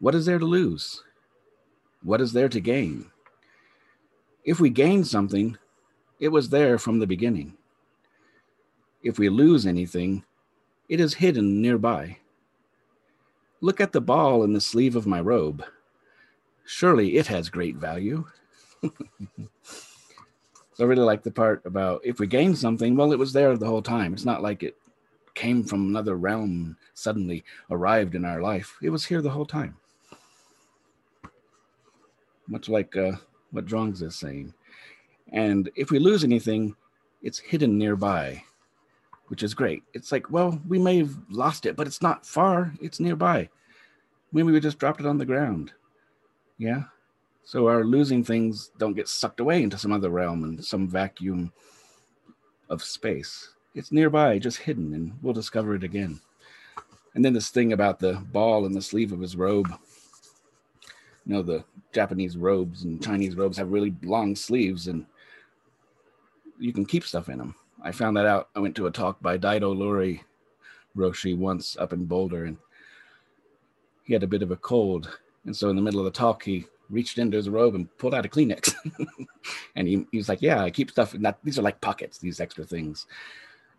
What 0.00 0.16
is 0.16 0.26
there 0.26 0.40
to 0.40 0.44
lose? 0.44 1.04
What 2.02 2.20
is 2.20 2.32
there 2.32 2.48
to 2.48 2.58
gain? 2.58 3.12
If 4.44 4.58
we 4.58 4.68
gain 4.68 5.04
something, 5.04 5.56
it 6.18 6.30
was 6.30 6.48
there 6.48 6.78
from 6.78 6.98
the 6.98 7.06
beginning. 7.06 7.56
If 9.04 9.20
we 9.20 9.28
lose 9.28 9.66
anything, 9.66 10.24
it 10.88 10.98
is 10.98 11.14
hidden 11.14 11.62
nearby. 11.62 12.18
Look 13.60 13.80
at 13.80 13.92
the 13.92 14.00
ball 14.00 14.42
in 14.42 14.52
the 14.52 14.60
sleeve 14.60 14.96
of 14.96 15.06
my 15.06 15.20
robe. 15.20 15.62
Surely 16.68 17.16
it 17.16 17.26
has 17.28 17.48
great 17.48 17.76
value. 17.76 18.26
so 18.82 18.90
I 20.78 20.82
really 20.82 21.00
like 21.00 21.22
the 21.22 21.30
part 21.30 21.64
about 21.64 22.02
if 22.04 22.20
we 22.20 22.26
gain 22.26 22.54
something, 22.54 22.94
well, 22.94 23.10
it 23.10 23.18
was 23.18 23.32
there 23.32 23.56
the 23.56 23.66
whole 23.66 23.80
time. 23.80 24.12
It's 24.12 24.26
not 24.26 24.42
like 24.42 24.62
it 24.62 24.76
came 25.34 25.64
from 25.64 25.88
another 25.88 26.16
realm, 26.16 26.76
suddenly 26.92 27.42
arrived 27.70 28.14
in 28.14 28.26
our 28.26 28.42
life. 28.42 28.76
It 28.82 28.90
was 28.90 29.06
here 29.06 29.22
the 29.22 29.30
whole 29.30 29.46
time. 29.46 29.78
Much 32.46 32.68
like 32.68 32.94
uh, 32.98 33.12
what 33.50 33.64
Zhuangzi 33.64 34.02
is 34.02 34.16
saying. 34.16 34.52
And 35.32 35.70
if 35.74 35.90
we 35.90 35.98
lose 35.98 36.22
anything, 36.22 36.76
it's 37.22 37.38
hidden 37.38 37.78
nearby, 37.78 38.44
which 39.28 39.42
is 39.42 39.54
great. 39.54 39.84
It's 39.94 40.12
like, 40.12 40.30
well, 40.30 40.60
we 40.68 40.78
may 40.78 40.98
have 40.98 41.16
lost 41.30 41.64
it, 41.64 41.76
but 41.76 41.86
it's 41.86 42.02
not 42.02 42.26
far, 42.26 42.74
it's 42.78 43.00
nearby. 43.00 43.48
Maybe 44.32 44.52
we 44.52 44.60
just 44.60 44.78
dropped 44.78 45.00
it 45.00 45.06
on 45.06 45.16
the 45.16 45.24
ground. 45.24 45.72
Yeah. 46.58 46.84
So 47.44 47.68
our 47.68 47.84
losing 47.84 48.22
things 48.22 48.70
don't 48.78 48.94
get 48.94 49.08
sucked 49.08 49.40
away 49.40 49.62
into 49.62 49.78
some 49.78 49.92
other 49.92 50.10
realm 50.10 50.44
and 50.44 50.62
some 50.62 50.86
vacuum 50.86 51.52
of 52.68 52.82
space. 52.82 53.54
It's 53.74 53.92
nearby, 53.92 54.38
just 54.38 54.58
hidden, 54.58 54.92
and 54.92 55.16
we'll 55.22 55.32
discover 55.32 55.74
it 55.74 55.84
again. 55.84 56.20
And 57.14 57.24
then 57.24 57.32
this 57.32 57.48
thing 57.48 57.72
about 57.72 57.98
the 57.98 58.22
ball 58.32 58.66
in 58.66 58.72
the 58.72 58.82
sleeve 58.82 59.12
of 59.12 59.20
his 59.20 59.36
robe. 59.36 59.68
You 61.24 61.34
know, 61.34 61.42
the 61.42 61.64
Japanese 61.92 62.36
robes 62.36 62.84
and 62.84 63.02
Chinese 63.02 63.34
robes 63.34 63.56
have 63.56 63.70
really 63.70 63.94
long 64.02 64.36
sleeves, 64.36 64.88
and 64.88 65.06
you 66.58 66.72
can 66.72 66.84
keep 66.84 67.04
stuff 67.04 67.28
in 67.28 67.38
them. 67.38 67.54
I 67.82 67.92
found 67.92 68.16
that 68.16 68.26
out. 68.26 68.48
I 68.56 68.60
went 68.60 68.74
to 68.76 68.88
a 68.88 68.90
talk 68.90 69.22
by 69.22 69.38
Daido 69.38 69.74
Loori 69.76 70.20
Roshi 70.96 71.36
once 71.36 71.76
up 71.78 71.92
in 71.92 72.04
Boulder, 72.04 72.44
and 72.44 72.56
he 74.04 74.12
had 74.12 74.22
a 74.22 74.28
bit 74.28 74.42
of 74.42 74.50
a 74.50 74.56
cold 74.56 75.18
And 75.44 75.56
so 75.56 75.70
in 75.70 75.76
the 75.76 75.82
middle 75.82 76.00
of 76.00 76.04
the 76.04 76.10
talk, 76.10 76.42
he 76.42 76.66
reached 76.90 77.18
into 77.18 77.36
his 77.36 77.48
robe 77.48 77.74
and 77.74 77.94
pulled 77.98 78.14
out 78.14 78.26
a 78.26 78.28
Kleenex. 78.28 78.74
and 79.76 79.88
he, 79.88 80.06
he 80.10 80.18
was 80.18 80.28
like, 80.28 80.42
Yeah, 80.42 80.62
I 80.62 80.70
keep 80.70 80.90
stuff. 80.90 81.14
Not, 81.14 81.38
these 81.44 81.58
are 81.58 81.62
like 81.62 81.80
pockets, 81.80 82.18
these 82.18 82.40
extra 82.40 82.64
things. 82.64 83.06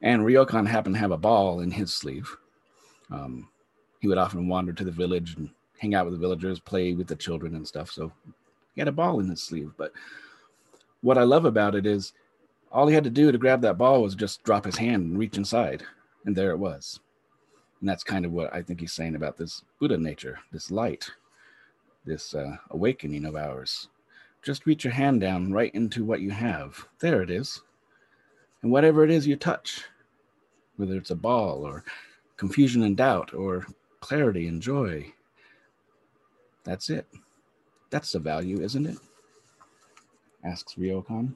And 0.02 0.22
Ryokan 0.22 0.68
happened 0.68 0.96
to 0.96 1.00
have 1.00 1.12
a 1.12 1.18
ball 1.18 1.60
in 1.60 1.72
his 1.72 1.94
sleeve. 1.94 2.36
Um, 3.12 3.50
he 4.00 4.08
would 4.08 4.18
often 4.18 4.48
wander 4.48 4.72
to 4.72 4.84
the 4.84 4.92
village 4.92 5.36
and 5.36 5.50
hang 5.78 5.94
out 5.94 6.06
with 6.06 6.14
the 6.14 6.20
villagers, 6.20 6.60
play 6.60 6.94
with 6.94 7.08
the 7.08 7.16
children 7.16 7.56
and 7.56 7.68
stuff. 7.68 7.92
So 7.92 8.12
he 8.76 8.82
had 8.82 8.88
a 8.88 8.94
ball 8.94 9.20
in 9.20 9.30
his 9.30 9.44
sleeve. 9.44 9.74
But 9.78 9.92
what 11.02 11.18
I 11.18 11.24
love 11.24 11.46
about 11.46 11.76
it 11.76 11.86
is 11.86 12.14
all 12.72 12.88
he 12.88 12.96
had 12.96 13.04
to 13.04 13.10
do 13.10 13.32
to 13.32 13.38
grab 13.38 13.62
that 13.62 13.78
ball 13.78 14.02
was 14.02 14.16
just 14.16 14.44
drop 14.44 14.66
his 14.66 14.78
hand 14.78 15.04
and 15.04 15.20
reach 15.20 15.38
inside. 15.38 15.84
And 16.26 16.36
there 16.36 16.52
it 16.52 16.60
was. 16.60 17.00
And 17.80 17.90
that's 17.90 18.04
kind 18.04 18.26
of 18.26 18.32
what 18.32 18.54
I 18.54 18.62
think 18.62 18.80
he's 18.80 18.94
saying 18.94 19.16
about 19.16 19.38
this 19.38 19.64
Buddha 19.80 19.98
nature, 19.98 20.40
this 20.52 20.70
light, 20.70 21.10
this 22.06 22.34
uh, 22.34 22.58
awakening 22.72 23.26
of 23.26 23.36
ours. 23.36 23.90
Just 24.42 24.66
reach 24.66 24.84
your 24.84 24.94
hand 24.94 25.22
down 25.22 25.52
right 25.52 25.74
into 25.76 26.06
what 26.06 26.22
you 26.22 26.32
have. 26.32 26.88
There 27.00 27.22
it 27.22 27.30
is. 27.30 27.62
And 28.62 28.72
whatever 28.72 29.04
it 29.04 29.12
is 29.12 29.28
you 29.28 29.36
touch, 29.36 29.86
whether 30.78 30.96
it's 30.96 31.12
a 31.12 31.16
ball 31.16 31.66
or 31.66 31.84
confusion 32.38 32.84
and 32.84 32.96
doubt 32.96 33.34
or 33.34 33.68
clarity 34.00 34.48
and 34.48 34.62
joy, 34.62 35.12
that's 36.64 36.90
it. 36.90 37.08
That's 37.90 38.12
the 38.12 38.20
value, 38.20 38.62
isn't 38.62 38.86
it? 38.86 38.98
Asks 40.44 40.76
Ryokan. 40.76 41.34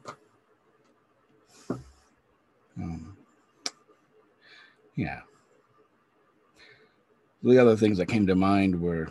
Um, 2.78 3.18
yeah. 4.96 5.22
The 7.44 7.60
other 7.60 7.76
things 7.76 7.98
that 7.98 8.08
came 8.08 8.26
to 8.28 8.36
mind 8.36 8.80
were 8.80 9.10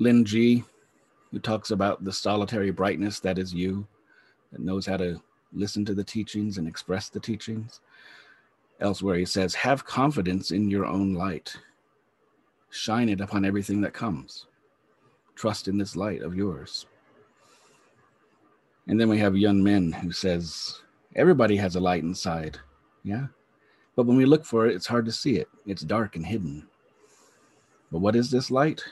Lin 0.00 0.24
Ji, 0.24 0.64
who 1.30 1.38
talks 1.38 1.72
about 1.72 2.02
the 2.02 2.12
solitary 2.12 2.70
brightness 2.70 3.20
that 3.20 3.38
is 3.38 3.52
you, 3.52 3.86
that 4.50 4.62
knows 4.62 4.86
how 4.86 4.96
to 4.96 5.20
listen 5.52 5.84
to 5.84 5.94
the 5.94 6.02
teachings 6.02 6.56
and 6.56 6.66
express 6.66 7.10
the 7.10 7.20
teachings. 7.20 7.80
Elsewhere, 8.80 9.16
he 9.16 9.26
says, 9.26 9.54
Have 9.54 9.84
confidence 9.84 10.52
in 10.52 10.70
your 10.70 10.86
own 10.86 11.12
light, 11.12 11.54
shine 12.70 13.10
it 13.10 13.20
upon 13.20 13.44
everything 13.44 13.82
that 13.82 13.92
comes. 13.92 14.46
Trust 15.34 15.68
in 15.68 15.76
this 15.76 15.94
light 15.94 16.22
of 16.22 16.34
yours. 16.34 16.86
And 18.86 18.98
then 18.98 19.10
we 19.10 19.18
have 19.18 19.34
Yunmen 19.34 19.92
who 19.92 20.12
says, 20.12 20.80
Everybody 21.14 21.56
has 21.56 21.76
a 21.76 21.80
light 21.80 22.02
inside. 22.02 22.58
Yeah. 23.04 23.26
But 23.96 24.06
when 24.06 24.16
we 24.16 24.24
look 24.24 24.46
for 24.46 24.66
it, 24.66 24.74
it's 24.74 24.86
hard 24.86 25.04
to 25.04 25.12
see 25.12 25.36
it. 25.36 25.48
It's 25.66 25.82
dark 25.82 26.16
and 26.16 26.24
hidden. 26.24 26.66
But 27.92 27.98
what 27.98 28.16
is 28.16 28.30
this 28.30 28.50
light? 28.50 28.82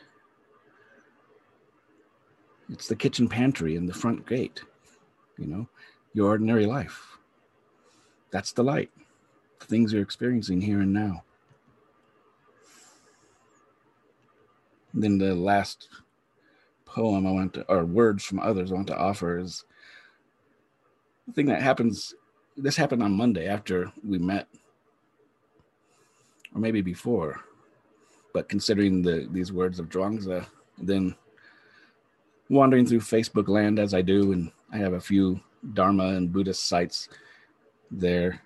It's 2.71 2.89
the 2.89 2.97
kitchen 2.97 3.29
pantry 3.29 3.77
and 3.77 3.89
the 3.89 3.95
front 3.95 4.27
gate, 4.27 4.63
you 5.39 5.47
know, 5.47 5.69
your 6.13 6.29
ordinary 6.29 6.67
life. 6.67 7.19
That's 8.31 8.53
the 8.53 8.63
light, 8.63 8.91
the 9.59 9.67
things 9.67 9.93
you're 9.93 10.03
experiencing 10.03 10.61
here 10.61 10.81
and 10.81 10.93
now. 10.93 11.25
And 14.93 15.03
then 15.03 15.19
the 15.19 15.35
last 15.35 15.89
poem 16.85 17.27
I 17.27 17.31
want 17.31 17.55
to, 17.55 17.63
or 17.69 17.85
words 17.85 18.25
from 18.25 18.41
others 18.41 18.71
I 18.71 18.75
want 18.75 18.89
to 18.89 18.99
offer 18.99 19.39
is 19.39 19.65
the 21.27 21.33
thing 21.33 21.47
that 21.47 21.63
happens. 21.63 22.15
This 22.57 22.77
happened 22.77 23.03
on 23.03 23.13
Monday 23.13 23.47
after 23.47 23.93
we 24.07 24.19
met, 24.19 24.49
or 26.55 26.61
maybe 26.61 26.83
before. 26.83 27.41
But 28.35 28.49
considering 28.49 29.01
the 29.03 29.29
these 29.31 29.53
words 29.53 29.79
of 29.79 29.89
Zhuangzi, 29.89 30.45
then 30.79 31.15
wandering 32.49 32.87
through 32.87 33.01
Facebook 33.01 33.49
land 33.49 33.79
as 33.79 33.95
I 33.95 34.03
do, 34.03 34.33
and 34.33 34.51
I 34.73 34.79
have 34.79 34.95
a 34.95 35.01
few 35.01 35.41
Dharma 35.75 36.09
and 36.09 36.33
Buddhist 36.33 36.69
sites 36.69 37.09
there 37.91 38.43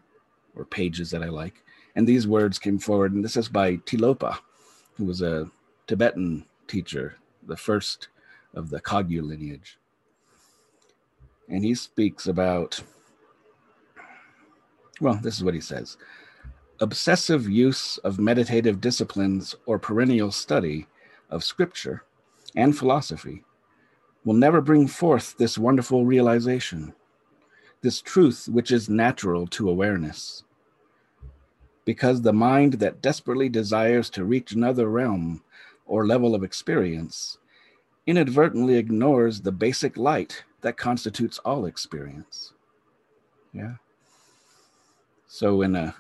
or 0.57 0.65
pages 0.65 1.11
that 1.11 1.23
I 1.23 1.29
like. 1.29 1.63
And 1.95 2.07
these 2.07 2.27
words 2.27 2.59
came 2.59 2.79
forward, 2.79 3.13
and 3.13 3.25
this 3.25 3.37
is 3.37 3.49
by 3.49 3.77
Tilopa, 3.77 4.39
who 4.95 5.05
was 5.05 5.23
a 5.23 5.51
Tibetan 5.87 6.47
teacher, 6.67 7.17
the 7.47 7.57
first 7.57 8.09
of 8.55 8.71
the 8.71 8.81
Kagyu 8.81 9.23
lineage. 9.23 9.79
And 11.49 11.65
he 11.65 11.75
speaks 11.75 12.27
about, 12.27 12.81
well, 15.01 15.19
this 15.23 15.37
is 15.37 15.45
what 15.45 15.55
he 15.55 15.61
says 15.61 15.97
obsessive 16.81 17.49
use 17.49 17.99
of 17.99 18.19
meditative 18.19 18.81
disciplines 18.81 19.55
or 19.67 19.79
perennial 19.79 20.33
study 20.33 20.87
of 21.31 21.45
scripture 21.45 22.03
and 22.57 22.77
philosophy 22.77 23.45
will 24.25 24.35
never 24.35 24.61
bring 24.61 24.87
forth 24.87 25.37
this 25.37 25.59
wonderful 25.59 26.05
realization, 26.07 26.95
this 27.81 28.01
truth 28.01 28.49
which 28.51 28.71
is 28.71 28.89
natural 28.89 29.47
to 29.49 29.69
awareness. 29.69 30.45
Because 31.85 32.23
the 32.23 32.33
mind 32.33 32.75
that 32.75 33.03
desperately 33.03 33.49
desires 33.49 34.09
to 34.11 34.25
reach 34.25 34.53
another 34.53 34.89
realm 34.89 35.43
or 35.87 36.07
level 36.07 36.35
of 36.35 36.45
experience 36.45 37.39
inadvertently 38.07 38.77
ignores 38.77 39.41
the 39.41 39.53
basic 39.53 39.97
light 39.97 40.45
that 40.61 40.77
constitutes 40.77 41.39
all 41.39 41.67
experience. 41.67 42.53
Yeah. 43.53 43.75
So, 45.27 45.63
in 45.63 45.75
a 45.77 45.95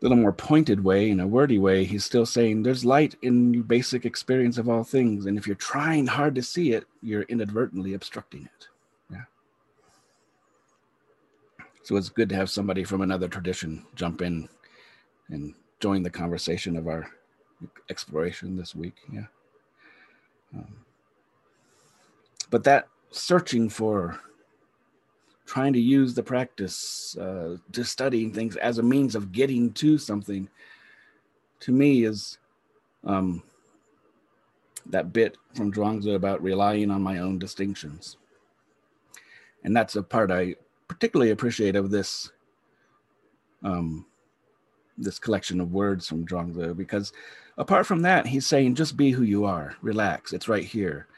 little 0.00 0.16
more 0.16 0.32
pointed 0.32 0.82
way, 0.82 1.10
in 1.10 1.20
a 1.20 1.26
wordy 1.26 1.58
way, 1.58 1.84
he's 1.84 2.04
still 2.04 2.24
saying 2.24 2.62
there's 2.62 2.84
light 2.84 3.16
in 3.22 3.62
basic 3.62 4.06
experience 4.06 4.56
of 4.56 4.68
all 4.68 4.82
things. 4.82 5.26
And 5.26 5.36
if 5.36 5.46
you're 5.46 5.56
trying 5.56 6.06
hard 6.06 6.34
to 6.36 6.42
see 6.42 6.72
it, 6.72 6.84
you're 7.02 7.22
inadvertently 7.22 7.94
obstructing 7.94 8.44
it. 8.44 8.68
Yeah. 9.10 9.24
So 11.82 11.96
it's 11.96 12.08
good 12.08 12.30
to 12.30 12.36
have 12.36 12.48
somebody 12.48 12.82
from 12.84 13.02
another 13.02 13.28
tradition 13.28 13.84
jump 13.94 14.22
in 14.22 14.48
and 15.28 15.54
join 15.80 16.02
the 16.02 16.10
conversation 16.10 16.76
of 16.76 16.88
our 16.88 17.06
exploration 17.90 18.56
this 18.56 18.74
week. 18.74 18.96
Yeah. 19.12 19.26
Um, 20.54 20.76
but 22.48 22.64
that 22.64 22.88
searching 23.10 23.68
for 23.68 24.18
trying 25.50 25.72
to 25.72 25.80
use 25.80 26.14
the 26.14 26.22
practice 26.22 27.16
uh, 27.18 27.56
to 27.72 27.82
studying 27.82 28.32
things 28.32 28.54
as 28.58 28.78
a 28.78 28.82
means 28.84 29.16
of 29.16 29.32
getting 29.32 29.72
to 29.72 29.98
something 29.98 30.48
to 31.58 31.72
me 31.72 32.04
is 32.04 32.38
um, 33.02 33.42
that 34.86 35.12
bit 35.12 35.36
from 35.56 35.72
Zhuangzi 35.72 36.14
about 36.14 36.40
relying 36.40 36.88
on 36.88 37.02
my 37.02 37.18
own 37.18 37.36
distinctions. 37.36 38.16
And 39.64 39.76
that's 39.76 39.96
a 39.96 40.04
part 40.04 40.30
I 40.30 40.54
particularly 40.86 41.32
appreciate 41.32 41.74
of 41.74 41.90
this 41.90 42.30
um, 43.64 44.06
this 44.96 45.18
collection 45.18 45.60
of 45.60 45.72
words 45.72 46.06
from 46.06 46.26
Zhuangzi 46.26 46.76
because 46.76 47.12
apart 47.58 47.86
from 47.86 48.02
that, 48.02 48.24
he's 48.24 48.46
saying 48.46 48.76
just 48.76 48.96
be 48.96 49.10
who 49.10 49.24
you 49.24 49.46
are, 49.46 49.74
relax, 49.82 50.32
it's 50.32 50.48
right 50.48 50.64
here. 50.64 51.08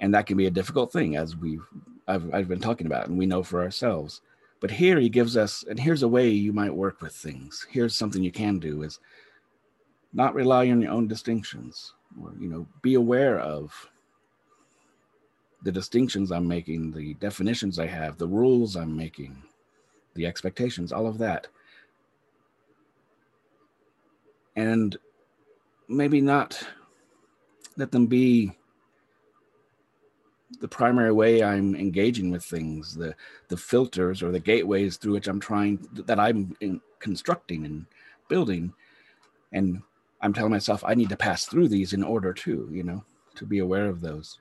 And 0.00 0.14
that 0.14 0.24
can 0.24 0.38
be 0.38 0.46
a 0.46 0.50
difficult 0.50 0.90
thing 0.90 1.16
as 1.16 1.36
we've 1.36 1.66
I've, 2.08 2.32
I've 2.34 2.48
been 2.48 2.60
talking 2.60 2.86
about 2.86 3.08
and 3.08 3.18
we 3.18 3.26
know 3.26 3.42
for 3.42 3.62
ourselves. 3.62 4.20
But 4.60 4.70
here 4.70 4.98
he 4.98 5.08
gives 5.08 5.36
us, 5.36 5.64
and 5.68 5.78
here's 5.78 6.02
a 6.02 6.08
way 6.08 6.28
you 6.28 6.52
might 6.52 6.74
work 6.74 7.02
with 7.02 7.12
things. 7.14 7.66
Here's 7.70 7.94
something 7.94 8.22
you 8.22 8.32
can 8.32 8.58
do 8.58 8.82
is 8.82 9.00
not 10.12 10.34
rely 10.34 10.70
on 10.70 10.80
your 10.80 10.92
own 10.92 11.08
distinctions 11.08 11.92
or, 12.20 12.32
you 12.38 12.48
know, 12.48 12.66
be 12.80 12.94
aware 12.94 13.38
of 13.40 13.72
the 15.62 15.72
distinctions 15.72 16.32
I'm 16.32 16.48
making, 16.48 16.92
the 16.92 17.14
definitions 17.14 17.78
I 17.78 17.86
have, 17.86 18.16
the 18.16 18.26
rules 18.26 18.76
I'm 18.76 18.96
making, 18.96 19.42
the 20.14 20.26
expectations, 20.26 20.92
all 20.92 21.06
of 21.06 21.18
that. 21.18 21.48
And 24.54 24.96
maybe 25.88 26.20
not 26.20 26.62
let 27.76 27.90
them 27.90 28.06
be 28.06 28.52
the 30.60 30.68
primary 30.68 31.12
way 31.12 31.42
I'm 31.42 31.74
engaging 31.74 32.30
with 32.30 32.44
things, 32.44 32.94
the 32.94 33.14
the 33.48 33.56
filters 33.56 34.22
or 34.22 34.30
the 34.30 34.40
gateways 34.40 34.96
through 34.96 35.14
which 35.14 35.28
I'm 35.28 35.40
trying 35.40 35.86
that 35.92 36.20
I'm 36.20 36.56
in, 36.60 36.80
constructing 36.98 37.64
and 37.64 37.86
building, 38.28 38.72
and 39.52 39.82
I'm 40.20 40.32
telling 40.32 40.52
myself 40.52 40.82
I 40.84 40.94
need 40.94 41.08
to 41.10 41.16
pass 41.16 41.46
through 41.46 41.68
these 41.68 41.92
in 41.92 42.02
order 42.02 42.32
to, 42.32 42.68
you 42.72 42.82
know, 42.82 43.04
to 43.36 43.46
be 43.46 43.58
aware 43.58 43.88
of 43.88 44.00
those. 44.00 44.38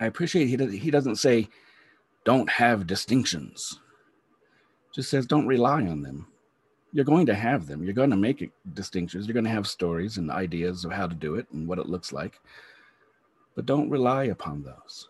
I 0.00 0.06
appreciate 0.06 0.46
he 0.46 0.78
he 0.78 0.90
doesn't 0.90 1.16
say 1.16 1.48
don't 2.24 2.48
have 2.48 2.86
distinctions. 2.86 3.80
Just 4.94 5.10
says 5.10 5.26
don't 5.26 5.46
rely 5.46 5.82
on 5.82 6.02
them. 6.02 6.26
You're 6.92 7.04
going 7.04 7.26
to 7.26 7.34
have 7.34 7.66
them. 7.66 7.82
You're 7.82 7.92
going 7.92 8.10
to 8.10 8.16
make 8.16 8.52
distinctions. 8.74 9.26
You're 9.26 9.34
going 9.34 9.44
to 9.44 9.50
have 9.50 9.66
stories 9.66 10.16
and 10.16 10.30
ideas 10.30 10.84
of 10.84 10.92
how 10.92 11.08
to 11.08 11.14
do 11.14 11.34
it 11.34 11.46
and 11.52 11.66
what 11.66 11.80
it 11.80 11.88
looks 11.88 12.12
like 12.12 12.40
but 13.54 13.66
don't 13.66 13.90
rely 13.90 14.24
upon 14.24 14.62
those. 14.62 15.08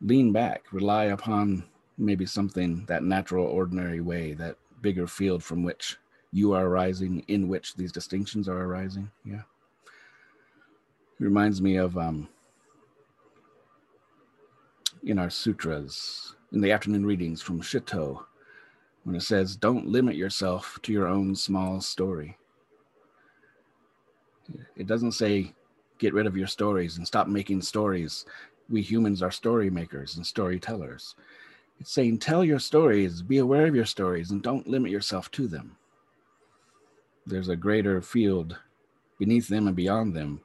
Lean 0.00 0.32
back, 0.32 0.64
rely 0.72 1.04
upon 1.04 1.64
maybe 1.98 2.26
something, 2.26 2.84
that 2.86 3.04
natural, 3.04 3.46
ordinary 3.46 4.00
way, 4.00 4.34
that 4.34 4.56
bigger 4.80 5.06
field 5.06 5.42
from 5.42 5.62
which 5.62 5.96
you 6.32 6.52
are 6.52 6.66
arising, 6.66 7.24
in 7.28 7.48
which 7.48 7.74
these 7.74 7.92
distinctions 7.92 8.48
are 8.48 8.62
arising. 8.62 9.10
Yeah. 9.24 9.42
It 11.20 11.24
reminds 11.24 11.62
me 11.62 11.76
of 11.76 11.96
um, 11.96 12.28
in 15.04 15.18
our 15.18 15.30
sutras, 15.30 16.34
in 16.52 16.60
the 16.60 16.72
afternoon 16.72 17.06
readings 17.06 17.40
from 17.40 17.60
Shitou, 17.60 18.24
when 19.04 19.14
it 19.14 19.22
says, 19.22 19.56
Don't 19.56 19.86
limit 19.86 20.16
yourself 20.16 20.78
to 20.82 20.92
your 20.92 21.06
own 21.06 21.36
small 21.36 21.80
story. 21.80 22.36
It 24.76 24.86
doesn't 24.86 25.12
say, 25.12 25.54
Get 26.04 26.12
rid 26.12 26.26
of 26.26 26.36
your 26.36 26.46
stories 26.46 26.98
and 26.98 27.06
stop 27.06 27.28
making 27.28 27.62
stories. 27.62 28.26
We 28.68 28.82
humans 28.82 29.22
are 29.22 29.30
story 29.30 29.70
makers 29.70 30.16
and 30.16 30.26
storytellers. 30.26 31.14
It's 31.80 31.92
saying, 31.92 32.18
Tell 32.18 32.44
your 32.44 32.58
stories, 32.58 33.22
be 33.22 33.38
aware 33.38 33.66
of 33.66 33.74
your 33.74 33.86
stories, 33.86 34.30
and 34.30 34.42
don't 34.42 34.66
limit 34.66 34.90
yourself 34.90 35.30
to 35.30 35.48
them. 35.48 35.78
There's 37.24 37.48
a 37.48 37.56
greater 37.56 38.02
field 38.02 38.58
beneath 39.18 39.48
them 39.48 39.66
and 39.66 39.74
beyond 39.74 40.14
them 40.14 40.42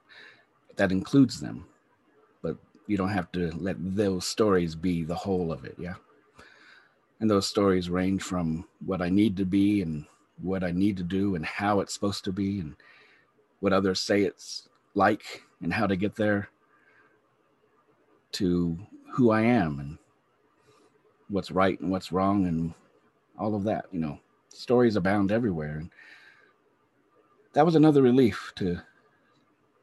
that 0.77 0.93
includes 0.93 1.41
them. 1.41 1.65
But 2.41 2.55
you 2.87 2.95
don't 2.95 3.09
have 3.09 3.29
to 3.33 3.51
let 3.57 3.75
those 3.81 4.25
stories 4.25 4.75
be 4.75 5.03
the 5.03 5.13
whole 5.13 5.51
of 5.51 5.65
it. 5.65 5.75
Yeah. 5.77 5.95
And 7.19 7.29
those 7.29 7.49
stories 7.49 7.89
range 7.89 8.23
from 8.23 8.65
what 8.85 9.01
I 9.01 9.09
need 9.09 9.35
to 9.35 9.45
be 9.45 9.81
and 9.81 10.05
what 10.41 10.63
I 10.63 10.71
need 10.71 10.95
to 10.95 11.03
do 11.03 11.35
and 11.35 11.45
how 11.45 11.81
it's 11.81 11.93
supposed 11.93 12.23
to 12.23 12.31
be 12.31 12.61
and 12.61 12.77
what 13.59 13.73
others 13.73 13.99
say 13.99 14.21
it's 14.21 14.69
like 14.95 15.43
and 15.61 15.73
how 15.73 15.87
to 15.87 15.95
get 15.95 16.15
there 16.15 16.49
to 18.33 18.77
who 19.11 19.31
I 19.31 19.41
am 19.41 19.79
and 19.79 19.97
what's 21.29 21.51
right 21.51 21.79
and 21.79 21.91
what's 21.91 22.11
wrong 22.11 22.47
and 22.47 22.73
all 23.37 23.55
of 23.55 23.63
that. 23.63 23.85
You 23.91 23.99
know, 23.99 24.19
stories 24.49 24.95
abound 24.95 25.31
everywhere. 25.31 25.77
And 25.77 25.91
that 27.53 27.65
was 27.65 27.75
another 27.75 28.01
relief 28.01 28.51
to 28.57 28.81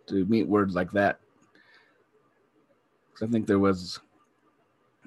to 0.09 0.25
meet 0.27 0.47
words 0.47 0.75
like 0.75 0.93
that. 0.93 1.19
I 3.21 3.27
think 3.27 3.47
there 3.47 3.59
was 3.59 4.01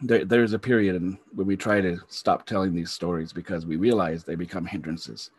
there, 0.02 0.26
there's 0.26 0.54
a 0.54 0.60
period 0.60 0.96
in, 0.96 1.18
when 1.34 1.48
we 1.48 1.56
try 1.56 1.82
to 1.82 2.00
stop 2.08 2.46
telling 2.46 2.74
these 2.74 2.92
stories 2.92 3.34
because 3.34 3.66
we 3.66 3.76
realize 3.76 4.24
they 4.24 4.36
become 4.36 4.66
hindrances. 4.66 5.32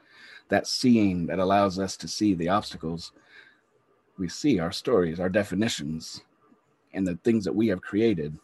That 0.48 0.66
seeing 0.66 1.26
that 1.26 1.38
allows 1.38 1.78
us 1.78 1.96
to 1.98 2.08
see 2.08 2.34
the 2.34 2.48
obstacles, 2.48 3.12
we 4.20 4.28
see 4.28 4.60
our 4.60 4.70
stories, 4.70 5.18
our 5.18 5.30
definitions, 5.30 6.22
and 6.92 7.06
the 7.06 7.18
things 7.24 7.44
that 7.44 7.54
we 7.54 7.66
have 7.68 7.80
created. 7.80 8.38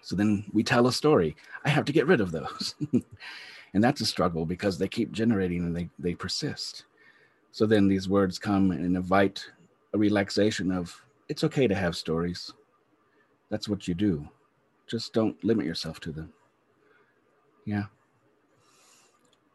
So 0.00 0.16
then 0.16 0.44
we 0.52 0.64
tell 0.64 0.86
a 0.86 0.92
story. 0.92 1.36
I 1.64 1.68
have 1.68 1.84
to 1.84 1.92
get 1.92 2.06
rid 2.06 2.20
of 2.20 2.32
those. 2.32 2.74
and 3.74 3.84
that's 3.84 4.00
a 4.00 4.06
struggle 4.06 4.46
because 4.46 4.78
they 4.78 4.88
keep 4.88 5.12
generating 5.12 5.58
and 5.58 5.76
they, 5.76 5.90
they 5.98 6.14
persist. 6.14 6.86
So 7.52 7.66
then 7.66 7.86
these 7.86 8.08
words 8.08 8.38
come 8.38 8.70
and 8.70 8.96
invite 8.96 9.44
a 9.92 9.98
relaxation 9.98 10.72
of 10.72 10.98
it's 11.28 11.44
okay 11.44 11.68
to 11.68 11.74
have 11.74 11.94
stories. 11.94 12.52
That's 13.50 13.68
what 13.68 13.86
you 13.86 13.94
do. 13.94 14.26
Just 14.86 15.12
don't 15.12 15.42
limit 15.44 15.66
yourself 15.66 16.00
to 16.00 16.12
them. 16.12 16.32
Yeah. 17.66 17.84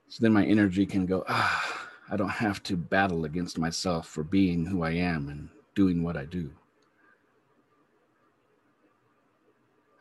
So 0.09 0.19
then 0.21 0.31
my 0.31 0.45
energy 0.45 0.85
can 0.85 1.05
go, 1.05 1.25
ah, 1.27 1.76
I 2.09 2.15
don't 2.15 2.29
have 2.29 2.63
to 2.63 2.77
battle 2.77 3.25
against 3.25 3.57
myself 3.57 4.07
for 4.07 4.23
being 4.23 4.65
who 4.65 4.83
I 4.83 4.91
am 4.91 5.29
and 5.29 5.49
doing 5.75 6.03
what 6.03 6.15
I 6.15 6.25
do. 6.25 6.51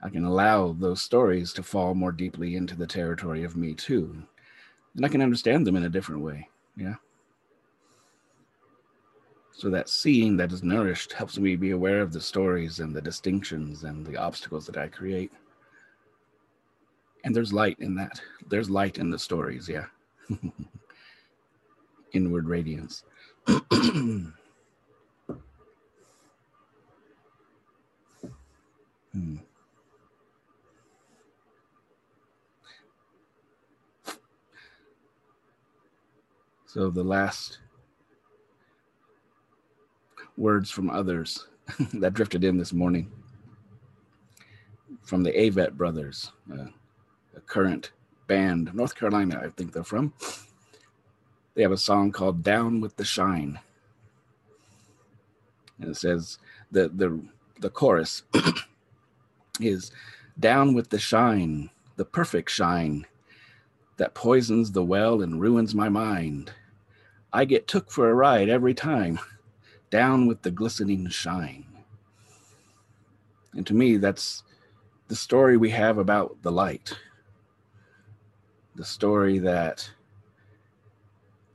I 0.02 0.08
can 0.08 0.24
allow 0.24 0.72
those 0.72 1.02
stories 1.02 1.52
to 1.54 1.62
fall 1.62 1.94
more 1.94 2.12
deeply 2.12 2.54
into 2.54 2.76
the 2.76 2.86
territory 2.86 3.42
of 3.42 3.56
me 3.56 3.74
too. 3.74 4.22
And 4.94 5.04
I 5.04 5.08
can 5.08 5.20
understand 5.20 5.66
them 5.66 5.74
in 5.76 5.84
a 5.84 5.88
different 5.88 6.22
way. 6.22 6.48
Yeah. 6.76 6.94
So 9.52 9.70
that 9.70 9.88
seeing 9.88 10.36
that 10.36 10.52
is 10.52 10.62
nourished 10.62 11.12
helps 11.12 11.38
me 11.38 11.56
be 11.56 11.70
aware 11.70 12.02
of 12.02 12.12
the 12.12 12.20
stories 12.20 12.78
and 12.78 12.94
the 12.94 13.00
distinctions 13.00 13.84
and 13.84 14.06
the 14.06 14.16
obstacles 14.16 14.66
that 14.66 14.76
I 14.76 14.88
create. 14.88 15.32
And 17.24 17.34
there's 17.34 17.52
light 17.52 17.78
in 17.80 17.94
that. 17.96 18.20
There's 18.48 18.70
light 18.70 18.98
in 18.98 19.10
the 19.10 19.18
stories, 19.18 19.68
yeah. 19.68 19.86
Inward 22.16 22.48
radiance. 22.48 23.04
hmm. 23.46 24.26
So 36.66 36.90
the 36.90 37.04
last 37.04 37.58
words 40.36 40.70
from 40.70 40.90
others 40.90 41.46
that 41.94 42.14
drifted 42.14 42.44
in 42.44 42.58
this 42.58 42.72
morning 42.72 43.10
from 45.02 45.22
the 45.22 45.32
Avett 45.32 45.72
brothers, 45.72 46.32
uh, 46.52 46.66
a 47.36 47.40
current 47.40 47.92
band, 48.26 48.74
North 48.74 48.94
Carolina, 48.94 49.40
I 49.42 49.48
think 49.50 49.72
they're 49.72 49.84
from. 49.84 50.12
They 51.56 51.62
have 51.62 51.72
a 51.72 51.78
song 51.78 52.12
called 52.12 52.44
"Down 52.44 52.80
with 52.82 52.96
the 52.96 53.04
Shine," 53.04 53.58
and 55.80 55.90
it 55.90 55.96
says 55.96 56.38
the 56.70 56.88
the 56.88 57.20
the 57.58 57.70
chorus 57.70 58.22
is 59.60 59.90
"Down 60.38 60.74
with 60.74 60.90
the 60.90 61.00
shine, 61.00 61.70
the 61.96 62.04
perfect 62.04 62.50
shine." 62.50 63.06
That 63.96 64.14
poisons 64.14 64.72
the 64.72 64.84
well 64.84 65.22
and 65.22 65.40
ruins 65.40 65.74
my 65.74 65.88
mind. 65.88 66.52
I 67.32 67.46
get 67.46 67.66
took 67.66 67.90
for 67.90 68.10
a 68.10 68.14
ride 68.14 68.50
every 68.50 68.74
time 68.74 69.18
down 69.90 70.26
with 70.26 70.42
the 70.42 70.50
glistening 70.50 71.08
shine. 71.08 71.64
And 73.54 73.66
to 73.66 73.74
me, 73.74 73.96
that's 73.96 74.42
the 75.08 75.16
story 75.16 75.56
we 75.56 75.70
have 75.70 75.98
about 75.98 76.42
the 76.42 76.52
light. 76.52 76.98
The 78.74 78.84
story 78.84 79.38
that 79.38 79.90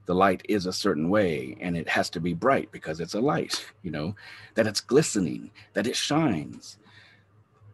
the 0.05 0.15
light 0.15 0.41
is 0.49 0.65
a 0.65 0.73
certain 0.73 1.09
way 1.09 1.57
and 1.61 1.77
it 1.77 1.87
has 1.87 2.09
to 2.11 2.19
be 2.19 2.33
bright 2.33 2.71
because 2.71 2.99
it's 2.99 3.13
a 3.13 3.19
light, 3.19 3.65
you 3.83 3.91
know, 3.91 4.15
that 4.55 4.67
it's 4.67 4.81
glistening, 4.81 5.51
that 5.73 5.87
it 5.87 5.95
shines. 5.95 6.77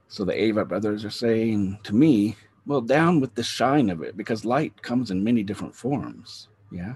So 0.07 0.23
the 0.23 0.33
Avett 0.33 0.67
brothers 0.67 1.03
are 1.05 1.09
saying 1.09 1.79
to 1.83 1.95
me, 1.95 2.35
well, 2.65 2.81
down 2.81 3.19
with 3.19 3.35
the 3.35 3.43
shine 3.43 3.89
of 3.89 4.01
it 4.03 4.17
because 4.17 4.43
light 4.43 4.81
comes 4.81 5.09
in 5.09 5.23
many 5.23 5.43
different 5.43 5.75
forms. 5.75 6.49
Yeah. 6.71 6.95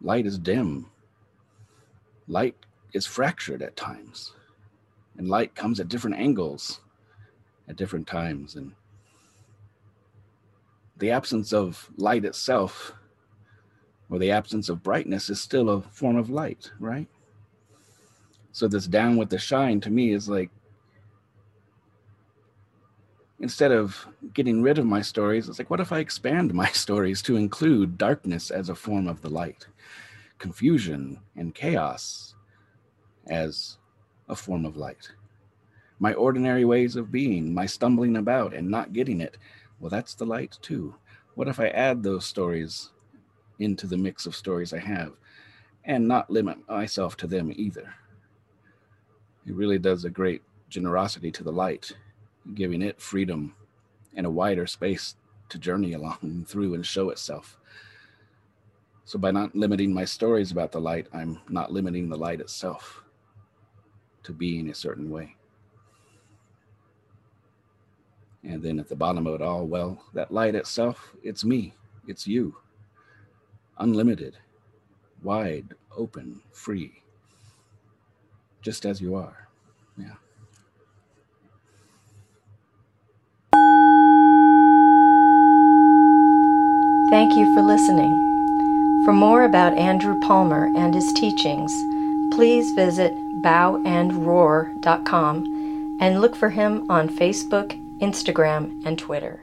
Light 0.00 0.24
is 0.24 0.38
dim, 0.38 0.90
light 2.26 2.56
is 2.92 3.06
fractured 3.06 3.60
at 3.60 3.76
times 3.76 4.32
and 5.18 5.28
light 5.28 5.54
comes 5.54 5.80
at 5.80 5.88
different 5.88 6.16
angles 6.16 6.80
at 7.68 7.76
different 7.76 8.06
times 8.06 8.56
and 8.56 8.72
the 10.96 11.10
absence 11.10 11.52
of 11.52 11.90
light 11.96 12.24
itself 12.24 12.94
or 14.10 14.18
the 14.18 14.30
absence 14.30 14.68
of 14.68 14.82
brightness 14.82 15.30
is 15.30 15.40
still 15.40 15.70
a 15.70 15.80
form 15.80 16.16
of 16.16 16.30
light 16.30 16.70
right 16.78 17.08
so 18.52 18.66
this 18.66 18.86
down 18.86 19.16
with 19.16 19.30
the 19.30 19.38
shine 19.38 19.80
to 19.80 19.90
me 19.90 20.12
is 20.12 20.28
like 20.28 20.50
instead 23.38 23.72
of 23.72 24.06
getting 24.34 24.60
rid 24.60 24.78
of 24.78 24.84
my 24.84 25.00
stories 25.00 25.48
it's 25.48 25.58
like 25.58 25.70
what 25.70 25.80
if 25.80 25.92
i 25.92 25.98
expand 25.98 26.52
my 26.52 26.68
stories 26.72 27.22
to 27.22 27.36
include 27.36 27.96
darkness 27.96 28.50
as 28.50 28.68
a 28.68 28.74
form 28.74 29.06
of 29.08 29.22
the 29.22 29.30
light 29.30 29.66
confusion 30.40 31.20
and 31.36 31.54
chaos 31.54 32.34
as 33.28 33.76
a 34.28 34.34
form 34.34 34.64
of 34.64 34.76
light. 34.76 35.12
My 36.00 36.14
ordinary 36.14 36.64
ways 36.64 36.96
of 36.96 37.12
being, 37.12 37.54
my 37.54 37.66
stumbling 37.66 38.16
about 38.16 38.54
and 38.54 38.68
not 38.68 38.94
getting 38.94 39.20
it, 39.20 39.36
well, 39.78 39.90
that's 39.90 40.14
the 40.14 40.24
light 40.24 40.58
too. 40.62 40.94
What 41.34 41.46
if 41.46 41.60
I 41.60 41.68
add 41.68 42.02
those 42.02 42.24
stories 42.24 42.90
into 43.60 43.86
the 43.86 43.96
mix 43.96 44.26
of 44.26 44.34
stories 44.34 44.72
I 44.72 44.78
have 44.78 45.12
and 45.84 46.08
not 46.08 46.30
limit 46.30 46.58
myself 46.68 47.16
to 47.18 47.26
them 47.26 47.52
either? 47.54 47.94
It 49.46 49.54
really 49.54 49.78
does 49.78 50.04
a 50.04 50.10
great 50.10 50.42
generosity 50.68 51.30
to 51.32 51.44
the 51.44 51.52
light, 51.52 51.92
giving 52.54 52.82
it 52.82 53.00
freedom 53.00 53.54
and 54.14 54.26
a 54.26 54.30
wider 54.30 54.66
space 54.66 55.16
to 55.48 55.58
journey 55.58 55.92
along 55.92 56.44
through 56.48 56.74
and 56.74 56.84
show 56.84 57.10
itself. 57.10 57.58
So 59.04 59.18
by 59.18 59.32
not 59.32 59.56
limiting 59.56 59.92
my 59.92 60.04
stories 60.04 60.52
about 60.52 60.72
the 60.72 60.80
light, 60.80 61.08
I'm 61.12 61.40
not 61.48 61.72
limiting 61.72 62.08
the 62.08 62.16
light 62.16 62.40
itself 62.40 63.02
to 64.22 64.32
being 64.32 64.70
a 64.70 64.74
certain 64.74 65.10
way. 65.10 65.36
And 68.44 68.62
then 68.62 68.78
at 68.78 68.88
the 68.88 68.96
bottom 68.96 69.26
of 69.26 69.34
it 69.34 69.42
all, 69.42 69.66
well, 69.66 70.02
that 70.14 70.30
light 70.30 70.54
itself, 70.54 71.14
it's 71.22 71.44
me, 71.44 71.74
it's 72.06 72.26
you. 72.26 72.56
Unlimited, 73.80 74.36
wide, 75.22 75.74
open, 75.96 76.42
free, 76.52 77.02
just 78.60 78.84
as 78.84 79.00
you 79.00 79.14
are. 79.14 79.48
Yeah. 79.96 80.16
Thank 87.10 87.34
you 87.34 87.54
for 87.54 87.62
listening. 87.62 88.12
For 89.04 89.14
more 89.14 89.44
about 89.44 89.78
Andrew 89.78 90.20
Palmer 90.20 90.66
and 90.76 90.94
his 90.94 91.10
teachings, 91.14 91.72
please 92.34 92.72
visit 92.72 93.14
bowandroar.com 93.42 95.96
and 96.00 96.20
look 96.20 96.36
for 96.36 96.50
him 96.50 96.84
on 96.90 97.08
Facebook, 97.08 97.72
Instagram, 98.00 98.84
and 98.84 98.98
Twitter. 98.98 99.40